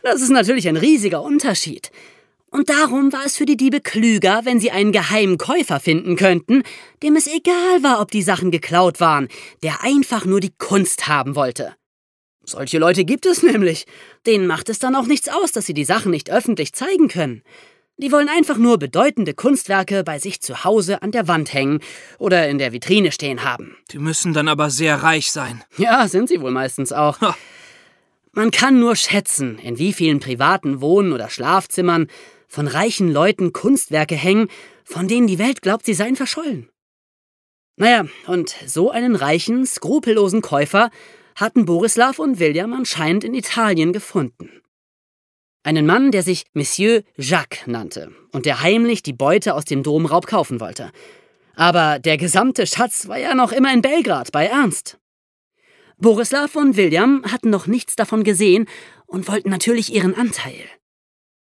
das 0.05 0.23
ist 0.23 0.31
natürlich 0.31 0.69
ein 0.69 0.77
riesiger 0.77 1.23
Unterschied. 1.23 1.91
Und 2.53 2.69
darum 2.69 3.13
war 3.13 3.27
es 3.27 3.37
für 3.37 3.45
die 3.45 3.57
Diebe 3.57 3.81
klüger, 3.81 4.43
wenn 4.45 4.61
sie 4.61 4.71
einen 4.71 4.93
geheimen 4.93 5.39
Käufer 5.39 5.81
finden 5.81 6.15
könnten, 6.15 6.63
dem 7.03 7.17
es 7.17 7.27
egal 7.27 7.83
war, 7.83 8.01
ob 8.01 8.13
die 8.13 8.23
Sachen 8.23 8.53
geklaut 8.53 9.01
waren, 9.01 9.27
der 9.65 9.83
einfach 9.83 10.25
nur 10.25 10.39
die 10.39 10.55
Kunst 10.57 11.09
haben 11.09 11.35
wollte. 11.35 11.75
Solche 12.45 12.79
Leute 12.79 13.05
gibt 13.05 13.27
es 13.27 13.43
nämlich. 13.43 13.87
Denen 14.27 14.47
macht 14.47 14.69
es 14.69 14.79
dann 14.79 14.97
auch 14.97 15.07
nichts 15.07 15.29
aus, 15.29 15.53
dass 15.53 15.67
sie 15.67 15.75
die 15.75 15.85
Sachen 15.85 16.11
nicht 16.11 16.31
öffentlich 16.31 16.73
zeigen 16.73 17.09
können. 17.09 17.43
Die 17.99 18.11
wollen 18.11 18.29
einfach 18.29 18.57
nur 18.57 18.79
bedeutende 18.79 19.35
Kunstwerke 19.35 20.03
bei 20.03 20.19
sich 20.19 20.41
zu 20.41 20.65
Hause 20.65 21.03
an 21.03 21.13
der 21.13 21.29
Wand 21.29 21.53
hängen 21.53 21.81
oder 22.19 22.49
in 22.49 22.59
der 22.59 22.73
Vitrine 22.73 23.13
stehen 23.13 23.45
haben. 23.45 23.77
Die 23.91 23.99
müssen 23.99 24.33
dann 24.33 24.49
aber 24.49 24.71
sehr 24.71 25.03
reich 25.03 25.31
sein. 25.31 25.63
Ja, 25.77 26.09
sind 26.09 26.29
sie 26.29 26.41
wohl 26.41 26.51
meistens 26.51 26.93
auch. 26.93 27.21
Ha. 27.21 27.37
Man 28.33 28.51
kann 28.51 28.81
nur 28.81 28.97
schätzen, 28.97 29.59
in 29.59 29.79
wie 29.79 29.93
vielen 29.93 30.19
privaten 30.19 30.81
Wohnen 30.81 31.13
oder 31.13 31.29
Schlafzimmern 31.29 32.09
von 32.49 32.67
reichen 32.67 33.13
Leuten 33.13 33.53
Kunstwerke 33.53 34.15
hängen, 34.15 34.49
von 34.85 35.07
denen 35.07 35.27
die 35.27 35.39
Welt 35.39 35.63
glaubt, 35.63 35.85
sie 35.85 35.95
seien 35.95 36.17
verschollen. 36.17 36.71
Naja, 37.77 38.07
und 38.27 38.57
so 38.67 38.91
einen 38.91 39.17
reichen, 39.17 39.67
skrupellosen 39.67 40.41
Käufer 40.41 40.91
hatten 41.37 41.65
Borislav 41.65 42.19
und 42.19 42.39
William 42.39 42.73
anscheinend 42.73 43.25
in 43.25 43.35
Italien 43.35 43.93
gefunden. 43.93 44.63
Einen 45.65 45.87
Mann, 45.87 46.11
der 46.11 46.23
sich 46.23 46.45
Monsieur 46.55 47.03
Jacques 47.17 47.67
nannte 47.67 48.13
und 48.33 48.47
der 48.47 48.63
heimlich 48.63 49.03
die 49.03 49.13
Beute 49.13 49.55
aus 49.55 49.65
dem 49.65 49.83
Domraub 49.83 50.27
kaufen 50.27 50.61
wollte. 50.61 50.91
Aber 51.55 51.99
der 51.99 52.17
gesamte 52.17 52.67
Schatz 52.67 53.07
war 53.07 53.19
ja 53.19 53.35
noch 53.35 53.53
immer 53.53 53.73
in 53.73 53.83
Belgrad 53.83 54.33
bei 54.33 54.47
Ernst. 54.47 54.99
Borislav 55.99 56.57
und 56.57 56.77
William 56.77 57.23
hatten 57.31 57.51
noch 57.51 57.69
nichts 57.69 57.95
davon 57.95 58.25
gesehen 58.25 58.67
und 59.07 59.29
wollten 59.29 59.51
natürlich 59.51 59.95
ihren 59.95 60.17
Anteil. 60.17 60.65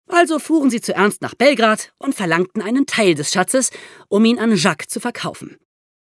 Also 0.08 0.38
fuhren 0.38 0.70
sie 0.70 0.82
zu 0.82 0.94
Ernst 0.94 1.22
nach 1.24 1.34
Belgrad 1.34 1.92
und 1.98 2.14
verlangten 2.14 2.62
einen 2.62 2.86
Teil 2.86 3.16
des 3.16 3.32
Schatzes, 3.32 3.72
um 4.10 4.26
ihn 4.26 4.38
an 4.38 4.56
Jacques 4.56 4.90
zu 4.90 5.00
verkaufen. 5.00 5.58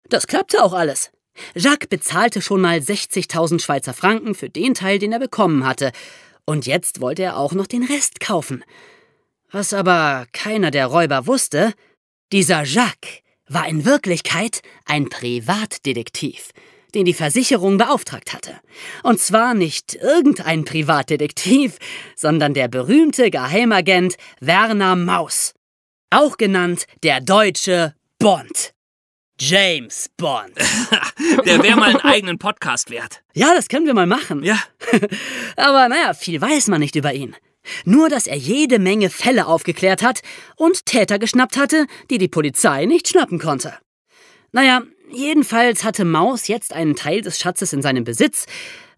Das 0.09 0.27
klappte 0.27 0.63
auch 0.63 0.73
alles. 0.73 1.11
Jacques 1.55 1.89
bezahlte 1.89 2.43
schon 2.43 2.61
mal 2.61 2.79
60.000 2.79 3.61
Schweizer 3.61 3.95
Franken 3.95 4.35
für 4.35 4.49
den 4.49 4.75
Teil, 4.75 4.99
den 4.99 5.13
er 5.13 5.19
bekommen 5.19 5.67
hatte, 5.67 5.93
und 6.45 6.65
jetzt 6.65 7.03
wollte 7.03 7.23
er 7.23 7.37
auch 7.37 7.53
noch 7.53 7.67
den 7.67 7.85
Rest 7.85 8.21
kaufen. 8.21 8.65
Was 9.51 9.75
aber 9.75 10.27
keiner 10.33 10.71
der 10.71 10.87
Räuber 10.87 11.27
wusste, 11.27 11.75
dieser 12.33 12.65
Jacques 12.65 13.21
war 13.49 13.69
in 13.69 13.85
Wirklichkeit 13.85 14.61
ein 14.87 15.09
Privatdetektiv, 15.09 16.51
den 16.95 17.05
die 17.05 17.15
Versicherung 17.15 17.79
beauftragt 17.79 18.33
hatte. 18.33 18.59
Und 19.03 19.21
zwar 19.21 19.55
nicht 19.55 19.95
irgendein 19.95 20.65
Privatdetektiv, 20.65 21.79
sondern 22.17 22.55
der 22.55 22.69
berühmte 22.69 23.31
Geheimagent 23.31 24.17
Werner 24.41 24.97
Maus, 24.97 25.55
auch 26.11 26.37
genannt 26.37 26.87
der 27.03 27.21
deutsche 27.21 27.95
Bond. 28.19 28.73
James 29.41 30.11
Bond. 30.17 30.53
Der 31.47 31.63
wäre 31.63 31.77
mal 31.77 31.91
einen 31.91 32.01
eigenen 32.01 32.39
Podcast 32.39 32.91
wert. 32.91 33.23
Ja, 33.35 33.55
das 33.55 33.69
können 33.69 33.87
wir 33.87 33.95
mal 33.95 34.07
machen. 34.07 34.43
Ja. 34.43 34.59
Aber 35.57 35.89
naja, 35.89 36.13
viel 36.15 36.41
weiß 36.41 36.67
man 36.69 36.81
nicht 36.81 36.97
über 36.97 37.13
ihn. 37.13 37.37
Nur, 37.85 38.09
dass 38.09 38.27
er 38.27 38.37
jede 38.37 38.81
Menge 38.81 39.11
Fälle 39.11 39.47
aufgeklärt 39.47 40.03
hat 40.03 40.23
und 40.57 40.87
Täter 40.87 41.21
geschnappt 41.21 41.57
hatte, 41.57 41.87
die 42.11 42.19
die 42.19 42.27
Polizei 42.27 42.85
nicht 42.87 43.09
schnappen 43.09 43.39
konnte. 43.39 43.75
Naja, 44.51 44.83
jedenfalls 45.13 45.85
hatte 45.85 46.05
Maus 46.05 46.49
jetzt 46.49 46.73
einen 46.73 46.97
Teil 46.97 47.21
des 47.21 47.39
Schatzes 47.39 47.73
in 47.73 47.83
seinem 47.83 48.03
Besitz, 48.03 48.47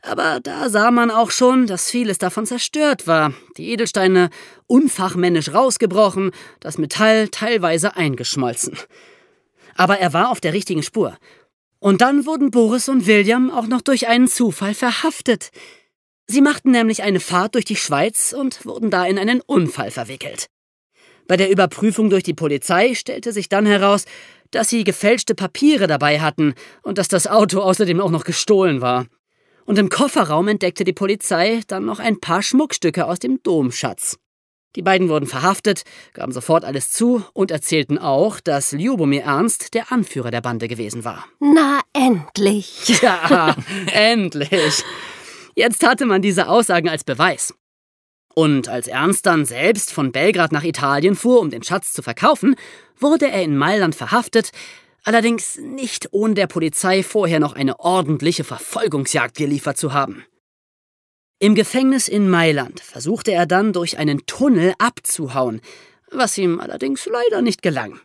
aber 0.00 0.40
da 0.40 0.70
sah 0.70 0.90
man 0.90 1.10
auch 1.10 1.30
schon, 1.30 1.66
dass 1.66 1.90
vieles 1.90 2.16
davon 2.16 2.46
zerstört 2.46 3.06
war, 3.06 3.34
die 3.58 3.70
Edelsteine 3.70 4.30
unfachmännisch 4.66 5.52
rausgebrochen, 5.52 6.30
das 6.60 6.78
Metall 6.78 7.28
teilweise 7.28 7.96
eingeschmolzen. 7.96 8.78
Aber 9.80 9.98
er 9.98 10.12
war 10.12 10.30
auf 10.30 10.42
der 10.42 10.52
richtigen 10.52 10.82
Spur. 10.82 11.16
Und 11.78 12.02
dann 12.02 12.26
wurden 12.26 12.50
Boris 12.50 12.90
und 12.90 13.06
William 13.06 13.50
auch 13.50 13.66
noch 13.66 13.80
durch 13.80 14.08
einen 14.08 14.28
Zufall 14.28 14.74
verhaftet. 14.74 15.52
Sie 16.26 16.42
machten 16.42 16.70
nämlich 16.70 17.02
eine 17.02 17.18
Fahrt 17.18 17.54
durch 17.54 17.64
die 17.64 17.76
Schweiz 17.76 18.34
und 18.38 18.66
wurden 18.66 18.90
da 18.90 19.06
in 19.06 19.18
einen 19.18 19.40
Unfall 19.40 19.90
verwickelt. 19.90 20.48
Bei 21.26 21.38
der 21.38 21.50
Überprüfung 21.50 22.10
durch 22.10 22.24
die 22.24 22.34
Polizei 22.34 22.94
stellte 22.94 23.32
sich 23.32 23.48
dann 23.48 23.64
heraus, 23.64 24.04
dass 24.50 24.68
sie 24.68 24.84
gefälschte 24.84 25.34
Papiere 25.34 25.86
dabei 25.86 26.20
hatten 26.20 26.52
und 26.82 26.98
dass 26.98 27.08
das 27.08 27.26
Auto 27.26 27.60
außerdem 27.60 28.02
auch 28.02 28.10
noch 28.10 28.24
gestohlen 28.24 28.82
war. 28.82 29.06
Und 29.64 29.78
im 29.78 29.88
Kofferraum 29.88 30.48
entdeckte 30.48 30.84
die 30.84 30.92
Polizei 30.92 31.62
dann 31.68 31.86
noch 31.86 32.00
ein 32.00 32.20
paar 32.20 32.42
Schmuckstücke 32.42 33.06
aus 33.06 33.18
dem 33.18 33.42
Domschatz. 33.42 34.18
Die 34.76 34.82
beiden 34.82 35.08
wurden 35.08 35.26
verhaftet, 35.26 35.82
gaben 36.14 36.30
sofort 36.30 36.64
alles 36.64 36.92
zu 36.92 37.24
und 37.32 37.50
erzählten 37.50 37.98
auch, 37.98 38.38
dass 38.38 38.70
Ljubomir 38.70 39.22
Ernst 39.22 39.74
der 39.74 39.90
Anführer 39.90 40.30
der 40.30 40.42
Bande 40.42 40.68
gewesen 40.68 41.04
war. 41.04 41.26
Na, 41.40 41.80
endlich. 41.92 43.00
Ja, 43.02 43.56
endlich. 43.92 44.84
Jetzt 45.54 45.84
hatte 45.84 46.06
man 46.06 46.22
diese 46.22 46.48
Aussagen 46.48 46.88
als 46.88 47.02
Beweis. 47.02 47.54
Und 48.34 48.68
als 48.68 48.86
Ernst 48.86 49.26
dann 49.26 49.44
selbst 49.44 49.92
von 49.92 50.12
Belgrad 50.12 50.52
nach 50.52 50.62
Italien 50.62 51.16
fuhr, 51.16 51.40
um 51.40 51.50
den 51.50 51.64
Schatz 51.64 51.92
zu 51.92 52.02
verkaufen, 52.02 52.54
wurde 52.96 53.28
er 53.28 53.42
in 53.42 53.56
Mailand 53.56 53.96
verhaftet, 53.96 54.52
allerdings 55.02 55.58
nicht 55.58 56.08
ohne 56.12 56.34
der 56.34 56.46
Polizei 56.46 57.02
vorher 57.02 57.40
noch 57.40 57.54
eine 57.54 57.80
ordentliche 57.80 58.44
Verfolgungsjagd 58.44 59.36
geliefert 59.36 59.78
zu 59.78 59.92
haben. 59.92 60.24
Im 61.42 61.54
Gefängnis 61.54 62.06
in 62.06 62.28
Mailand 62.28 62.80
versuchte 62.80 63.32
er 63.32 63.46
dann 63.46 63.72
durch 63.72 63.96
einen 63.96 64.26
Tunnel 64.26 64.74
abzuhauen, 64.76 65.62
was 66.10 66.36
ihm 66.36 66.60
allerdings 66.60 67.08
leider 67.10 67.40
nicht 67.40 67.62
gelang. 67.62 67.98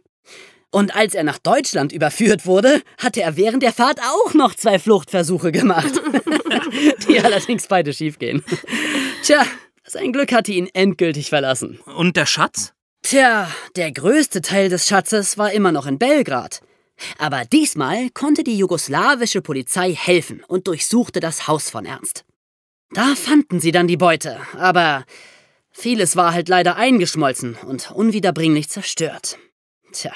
Und 0.71 0.95
als 0.95 1.15
er 1.15 1.23
nach 1.25 1.39
Deutschland 1.39 1.91
überführt 1.91 2.45
wurde, 2.45 2.81
hatte 2.97 3.21
er 3.21 3.35
während 3.35 3.61
der 3.61 3.73
Fahrt 3.73 3.99
auch 3.99 4.33
noch 4.33 4.55
zwei 4.55 4.79
Fluchtversuche 4.79 5.51
gemacht, 5.51 5.91
die 7.09 7.19
allerdings 7.19 7.67
beide 7.67 7.91
schiefgehen. 7.91 8.41
Tja, 9.21 9.45
sein 9.83 10.13
Glück 10.13 10.31
hatte 10.31 10.53
ihn 10.53 10.69
endgültig 10.73 11.27
verlassen. 11.27 11.81
Und 11.97 12.15
der 12.15 12.27
Schatz? 12.27 12.71
Tja, 13.01 13.51
der 13.75 13.91
größte 13.91 14.43
Teil 14.43 14.69
des 14.69 14.87
Schatzes 14.87 15.37
war 15.37 15.51
immer 15.51 15.73
noch 15.73 15.87
in 15.87 15.99
Belgrad. 15.99 16.61
Aber 17.17 17.43
diesmal 17.43 18.09
konnte 18.11 18.45
die 18.45 18.57
jugoslawische 18.57 19.41
Polizei 19.41 19.93
helfen 19.93 20.41
und 20.47 20.67
durchsuchte 20.67 21.19
das 21.19 21.49
Haus 21.49 21.69
von 21.69 21.85
Ernst. 21.85 22.23
Da 22.91 23.15
fanden 23.15 23.59
sie 23.59 23.71
dann 23.71 23.87
die 23.87 23.97
Beute, 23.97 24.39
aber 24.53 25.05
vieles 25.71 26.15
war 26.15 26.33
halt 26.33 26.49
leider 26.49 26.75
eingeschmolzen 26.75 27.55
und 27.65 27.91
unwiederbringlich 27.91 28.69
zerstört. 28.69 29.37
Tja. 29.91 30.13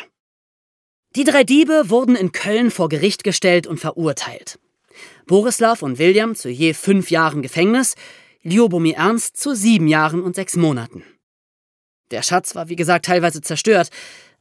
Die 1.16 1.24
drei 1.24 1.44
Diebe 1.44 1.90
wurden 1.90 2.16
in 2.16 2.32
Köln 2.32 2.70
vor 2.70 2.88
Gericht 2.88 3.24
gestellt 3.24 3.66
und 3.66 3.80
verurteilt. 3.80 4.60
Borislav 5.26 5.82
und 5.82 5.98
William 5.98 6.36
zu 6.36 6.50
je 6.50 6.74
fünf 6.74 7.10
Jahren 7.10 7.42
Gefängnis, 7.42 7.96
Ljubomir 8.42 8.96
Ernst 8.96 9.38
zu 9.38 9.56
sieben 9.56 9.88
Jahren 9.88 10.22
und 10.22 10.36
sechs 10.36 10.56
Monaten. 10.56 11.04
Der 12.12 12.22
Schatz 12.22 12.56
war 12.56 12.70
wie 12.70 12.76
gesagt 12.76 13.06
teilweise 13.06 13.42
zerstört, 13.42 13.90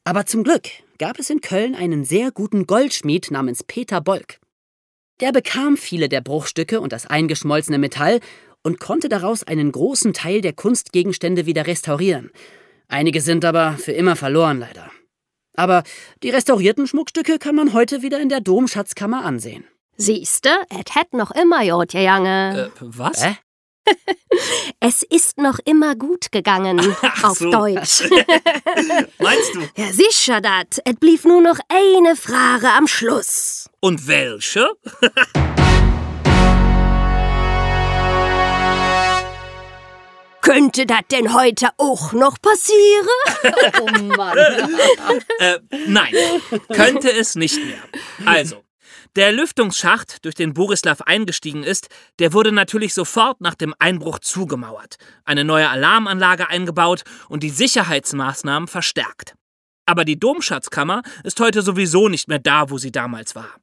aber 0.05 0.27
zum 0.27 0.45
Glück 0.45 0.69
gab 0.99 1.19
es 1.19 1.31
in 1.31 1.41
Köln 1.41 1.75
einen 1.75 2.05
sehr 2.05 2.31
guten 2.31 2.67
Goldschmied 2.67 3.31
namens 3.31 3.64
Peter 3.64 4.01
Bolk. 4.01 4.38
Der 5.21 5.33
bekam 5.33 5.77
viele 5.77 6.09
der 6.09 6.21
Bruchstücke 6.21 6.81
und 6.81 6.93
das 6.93 7.07
eingeschmolzene 7.07 7.79
Metall 7.79 8.21
und 8.63 8.81
konnte 8.81 9.09
daraus 9.09 9.43
einen 9.45 9.73
großen 9.73 10.13
Teil 10.13 10.41
der 10.41 10.53
Kunstgegenstände 10.53 11.47
wieder 11.47 11.67
restaurieren. 11.67 12.31
Einige 12.89 13.21
sind 13.21 13.45
aber 13.45 13.73
für 13.73 13.93
immer 13.93 14.17
verloren, 14.17 14.59
leider. 14.59 14.91
Aber 15.57 15.83
die 16.23 16.31
restaurierten 16.31 16.87
Schmuckstücke 16.87 17.39
kann 17.39 17.55
man 17.55 17.73
heute 17.73 18.03
wieder 18.03 18.21
in 18.21 18.29
der 18.29 18.41
Domschatzkammer 18.41 19.25
ansehen. 19.25 19.65
Siehste, 19.97 20.51
et 20.71 20.95
hätt 20.95 21.13
noch 21.13 21.33
immer 21.33 21.65
Jod 21.65 21.91
gegangen. 21.91 22.57
Äh, 22.57 22.71
was? 22.79 23.25
Hä? 23.25 23.37
Es 24.81 25.03
ist 25.03 25.38
noch 25.38 25.59
immer 25.64 25.96
gut 25.96 26.31
gegangen. 26.31 26.79
auf 27.22 27.38
so. 27.38 27.51
Deutsch. 27.51 28.03
Meinst 29.18 29.55
du? 29.55 29.61
ja, 29.77 29.92
sicher 29.92 30.40
dat. 30.40 30.81
Et 30.85 31.01
blieb 31.01 31.24
nur 31.24 31.40
noch 31.40 31.59
eine 31.68 32.14
Frage 32.16 32.70
am 32.70 32.87
Schluss. 32.87 33.68
Und 33.81 34.07
welche? 34.07 34.68
Könnte 40.40 40.87
das 40.87 41.01
denn 41.11 41.35
heute 41.35 41.68
auch 41.77 42.12
noch 42.12 42.38
passieren? 42.40 43.09
Oh 43.81 44.03
Mann. 44.16 44.38
Äh, 45.40 45.59
nein, 45.87 46.14
könnte 46.72 47.12
es 47.12 47.35
nicht 47.35 47.62
mehr. 47.62 47.83
Also, 48.24 48.62
der 49.19 49.33
Lüftungsschacht, 49.33 50.25
durch 50.25 50.37
den 50.37 50.55
Borislav 50.55 51.01
eingestiegen 51.01 51.65
ist, 51.65 51.89
der 52.21 52.33
wurde 52.33 52.53
natürlich 52.53 52.95
sofort 52.95 53.41
nach 53.41 53.57
dem 53.57 53.75
Einbruch 53.81 54.21
zugemauert, 54.21 54.95
eine 55.25 55.43
neue 55.43 55.69
Alarmanlage 55.69 56.49
eingebaut 56.49 57.03
und 57.29 57.43
die 57.43 57.51
Sicherheitsmaßnahmen 57.51 58.69
verstärkt. 58.69 59.35
Aber 59.87 60.05
die 60.05 60.21
Domschatzkammer 60.21 61.03
ist 61.25 61.41
heute 61.41 61.63
sowieso 61.63 62.09
nicht 62.09 62.29
mehr 62.29 62.39
da, 62.39 62.71
wo 62.71 62.79
sie 62.79 62.93
damals 62.93 63.35
war. 63.35 63.57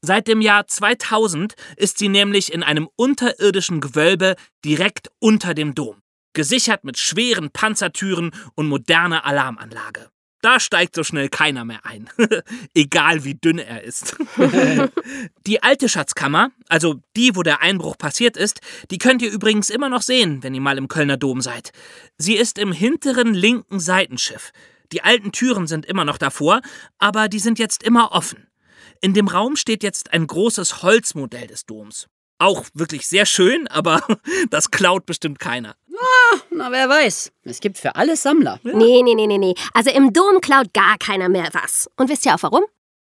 Seit 0.00 0.26
dem 0.26 0.40
Jahr 0.40 0.66
2000 0.66 1.52
ist 1.76 1.98
sie 1.98 2.08
nämlich 2.08 2.50
in 2.50 2.62
einem 2.62 2.88
unterirdischen 2.96 3.82
Gewölbe 3.82 4.36
direkt 4.64 5.10
unter 5.18 5.52
dem 5.52 5.74
Dom, 5.74 6.00
gesichert 6.32 6.82
mit 6.84 6.96
schweren 6.96 7.50
Panzertüren 7.50 8.30
und 8.54 8.68
moderner 8.68 9.26
Alarmanlage. 9.26 10.13
Da 10.44 10.60
steigt 10.60 10.94
so 10.94 11.02
schnell 11.04 11.30
keiner 11.30 11.64
mehr 11.64 11.86
ein, 11.86 12.10
egal 12.74 13.24
wie 13.24 13.34
dünn 13.34 13.56
er 13.56 13.82
ist. 13.82 14.14
die 15.46 15.62
alte 15.62 15.88
Schatzkammer, 15.88 16.50
also 16.68 17.00
die, 17.16 17.34
wo 17.34 17.42
der 17.42 17.62
Einbruch 17.62 17.96
passiert 17.96 18.36
ist, 18.36 18.60
die 18.90 18.98
könnt 18.98 19.22
ihr 19.22 19.30
übrigens 19.30 19.70
immer 19.70 19.88
noch 19.88 20.02
sehen, 20.02 20.42
wenn 20.42 20.54
ihr 20.54 20.60
mal 20.60 20.76
im 20.76 20.88
Kölner 20.88 21.16
Dom 21.16 21.40
seid. 21.40 21.72
Sie 22.18 22.36
ist 22.36 22.58
im 22.58 22.72
hinteren 22.72 23.32
linken 23.32 23.80
Seitenschiff. 23.80 24.52
Die 24.92 25.02
alten 25.02 25.32
Türen 25.32 25.66
sind 25.66 25.86
immer 25.86 26.04
noch 26.04 26.18
davor, 26.18 26.60
aber 26.98 27.30
die 27.30 27.38
sind 27.38 27.58
jetzt 27.58 27.82
immer 27.82 28.12
offen. 28.12 28.46
In 29.00 29.14
dem 29.14 29.28
Raum 29.28 29.56
steht 29.56 29.82
jetzt 29.82 30.12
ein 30.12 30.26
großes 30.26 30.82
Holzmodell 30.82 31.46
des 31.46 31.64
Doms. 31.64 32.06
Auch 32.38 32.66
wirklich 32.74 33.06
sehr 33.06 33.24
schön, 33.24 33.66
aber 33.68 34.06
das 34.50 34.70
klaut 34.70 35.06
bestimmt 35.06 35.38
keiner. 35.38 35.74
Na, 36.50 36.70
wer 36.70 36.88
weiß. 36.88 37.32
Es 37.44 37.60
gibt 37.60 37.78
für 37.78 37.96
alles 37.96 38.22
Sammler. 38.22 38.58
Nee, 38.62 39.02
nee, 39.02 39.14
nee, 39.14 39.26
nee, 39.26 39.38
nee. 39.38 39.54
Also 39.72 39.90
im 39.90 40.12
Dom 40.12 40.40
klaut 40.40 40.72
gar 40.72 40.98
keiner 40.98 41.28
mehr 41.28 41.48
was. 41.52 41.88
Und 41.96 42.08
wisst 42.08 42.24
ihr 42.26 42.34
auch 42.34 42.42
warum? 42.42 42.64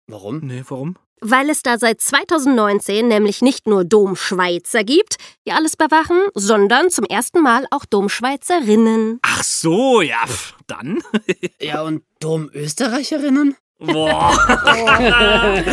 Warum? 0.08 0.40
Nee, 0.40 0.64
warum? 0.68 0.96
Weil 1.24 1.52
es 1.52 1.62
da 1.62 1.78
seit 1.78 2.02
2019 2.02 3.08
nämlich 3.08 3.42
nicht 3.44 3.68
nur 3.68 3.84
Domschweizer 3.86 4.84
gibt, 4.84 5.18
die 5.46 5.52
alles 5.52 5.78
bewachen, 5.78 6.20
sondern 6.34 6.90
zum 6.90 7.06
ersten 7.06 7.42
Mal 7.42 7.68
auch 7.70 7.86
Domschweizerinnen. 7.86 9.20
Ach 9.22 9.44
so, 9.44 10.02
ja, 10.02 10.26
pf, 10.26 10.56
dann. 10.68 11.02
Ja, 11.62 11.84
und 11.84 12.04
Domösterreicherinnen? 12.20 13.56
Boah. 13.84 14.32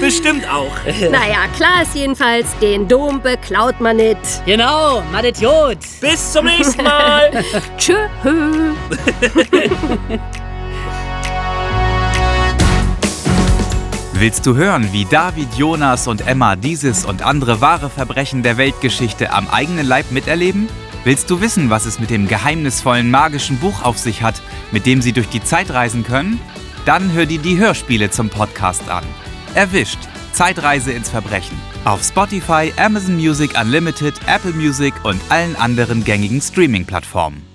Bestimmt 0.00 0.48
auch. 0.50 0.72
Naja, 1.10 1.46
klar 1.54 1.82
ist 1.82 1.94
jedenfalls, 1.94 2.46
den 2.62 2.88
Dom 2.88 3.20
beklaut 3.20 3.78
man 3.78 3.96
nicht. 3.96 4.18
Genau, 4.46 5.02
Madidiot. 5.12 5.76
Bis 6.00 6.32
zum 6.32 6.46
nächsten 6.46 6.82
Mal. 6.82 7.44
Tschö. 7.76 7.94
Willst 14.14 14.46
du 14.46 14.56
hören, 14.56 14.88
wie 14.92 15.04
David, 15.04 15.52
Jonas 15.54 16.08
und 16.08 16.26
Emma 16.26 16.56
dieses 16.56 17.04
und 17.04 17.20
andere 17.22 17.60
wahre 17.60 17.90
Verbrechen 17.90 18.42
der 18.42 18.56
Weltgeschichte 18.56 19.30
am 19.30 19.46
eigenen 19.48 19.86
Leib 19.86 20.10
miterleben? 20.10 20.70
Willst 21.04 21.28
du 21.30 21.42
wissen, 21.42 21.68
was 21.70 21.84
es 21.84 22.00
mit 22.00 22.08
dem 22.10 22.28
geheimnisvollen 22.28 23.10
magischen 23.10 23.58
Buch 23.58 23.82
auf 23.82 23.98
sich 23.98 24.22
hat, 24.22 24.40
mit 24.72 24.86
dem 24.86 25.02
sie 25.02 25.12
durch 25.12 25.28
die 25.28 25.44
Zeit 25.44 25.70
reisen 25.70 26.02
können? 26.02 26.40
Dann 26.88 27.12
hör 27.12 27.26
dir 27.26 27.38
die 27.38 27.58
Hörspiele 27.58 28.08
zum 28.08 28.30
Podcast 28.30 28.88
an. 28.88 29.04
Erwischt. 29.54 29.98
Zeitreise 30.32 30.90
ins 30.90 31.10
Verbrechen. 31.10 31.60
Auf 31.84 32.02
Spotify, 32.02 32.72
Amazon 32.78 33.16
Music 33.16 33.60
Unlimited, 33.60 34.14
Apple 34.26 34.54
Music 34.54 34.94
und 35.04 35.20
allen 35.28 35.54
anderen 35.56 36.02
gängigen 36.02 36.40
Streaming-Plattformen. 36.40 37.47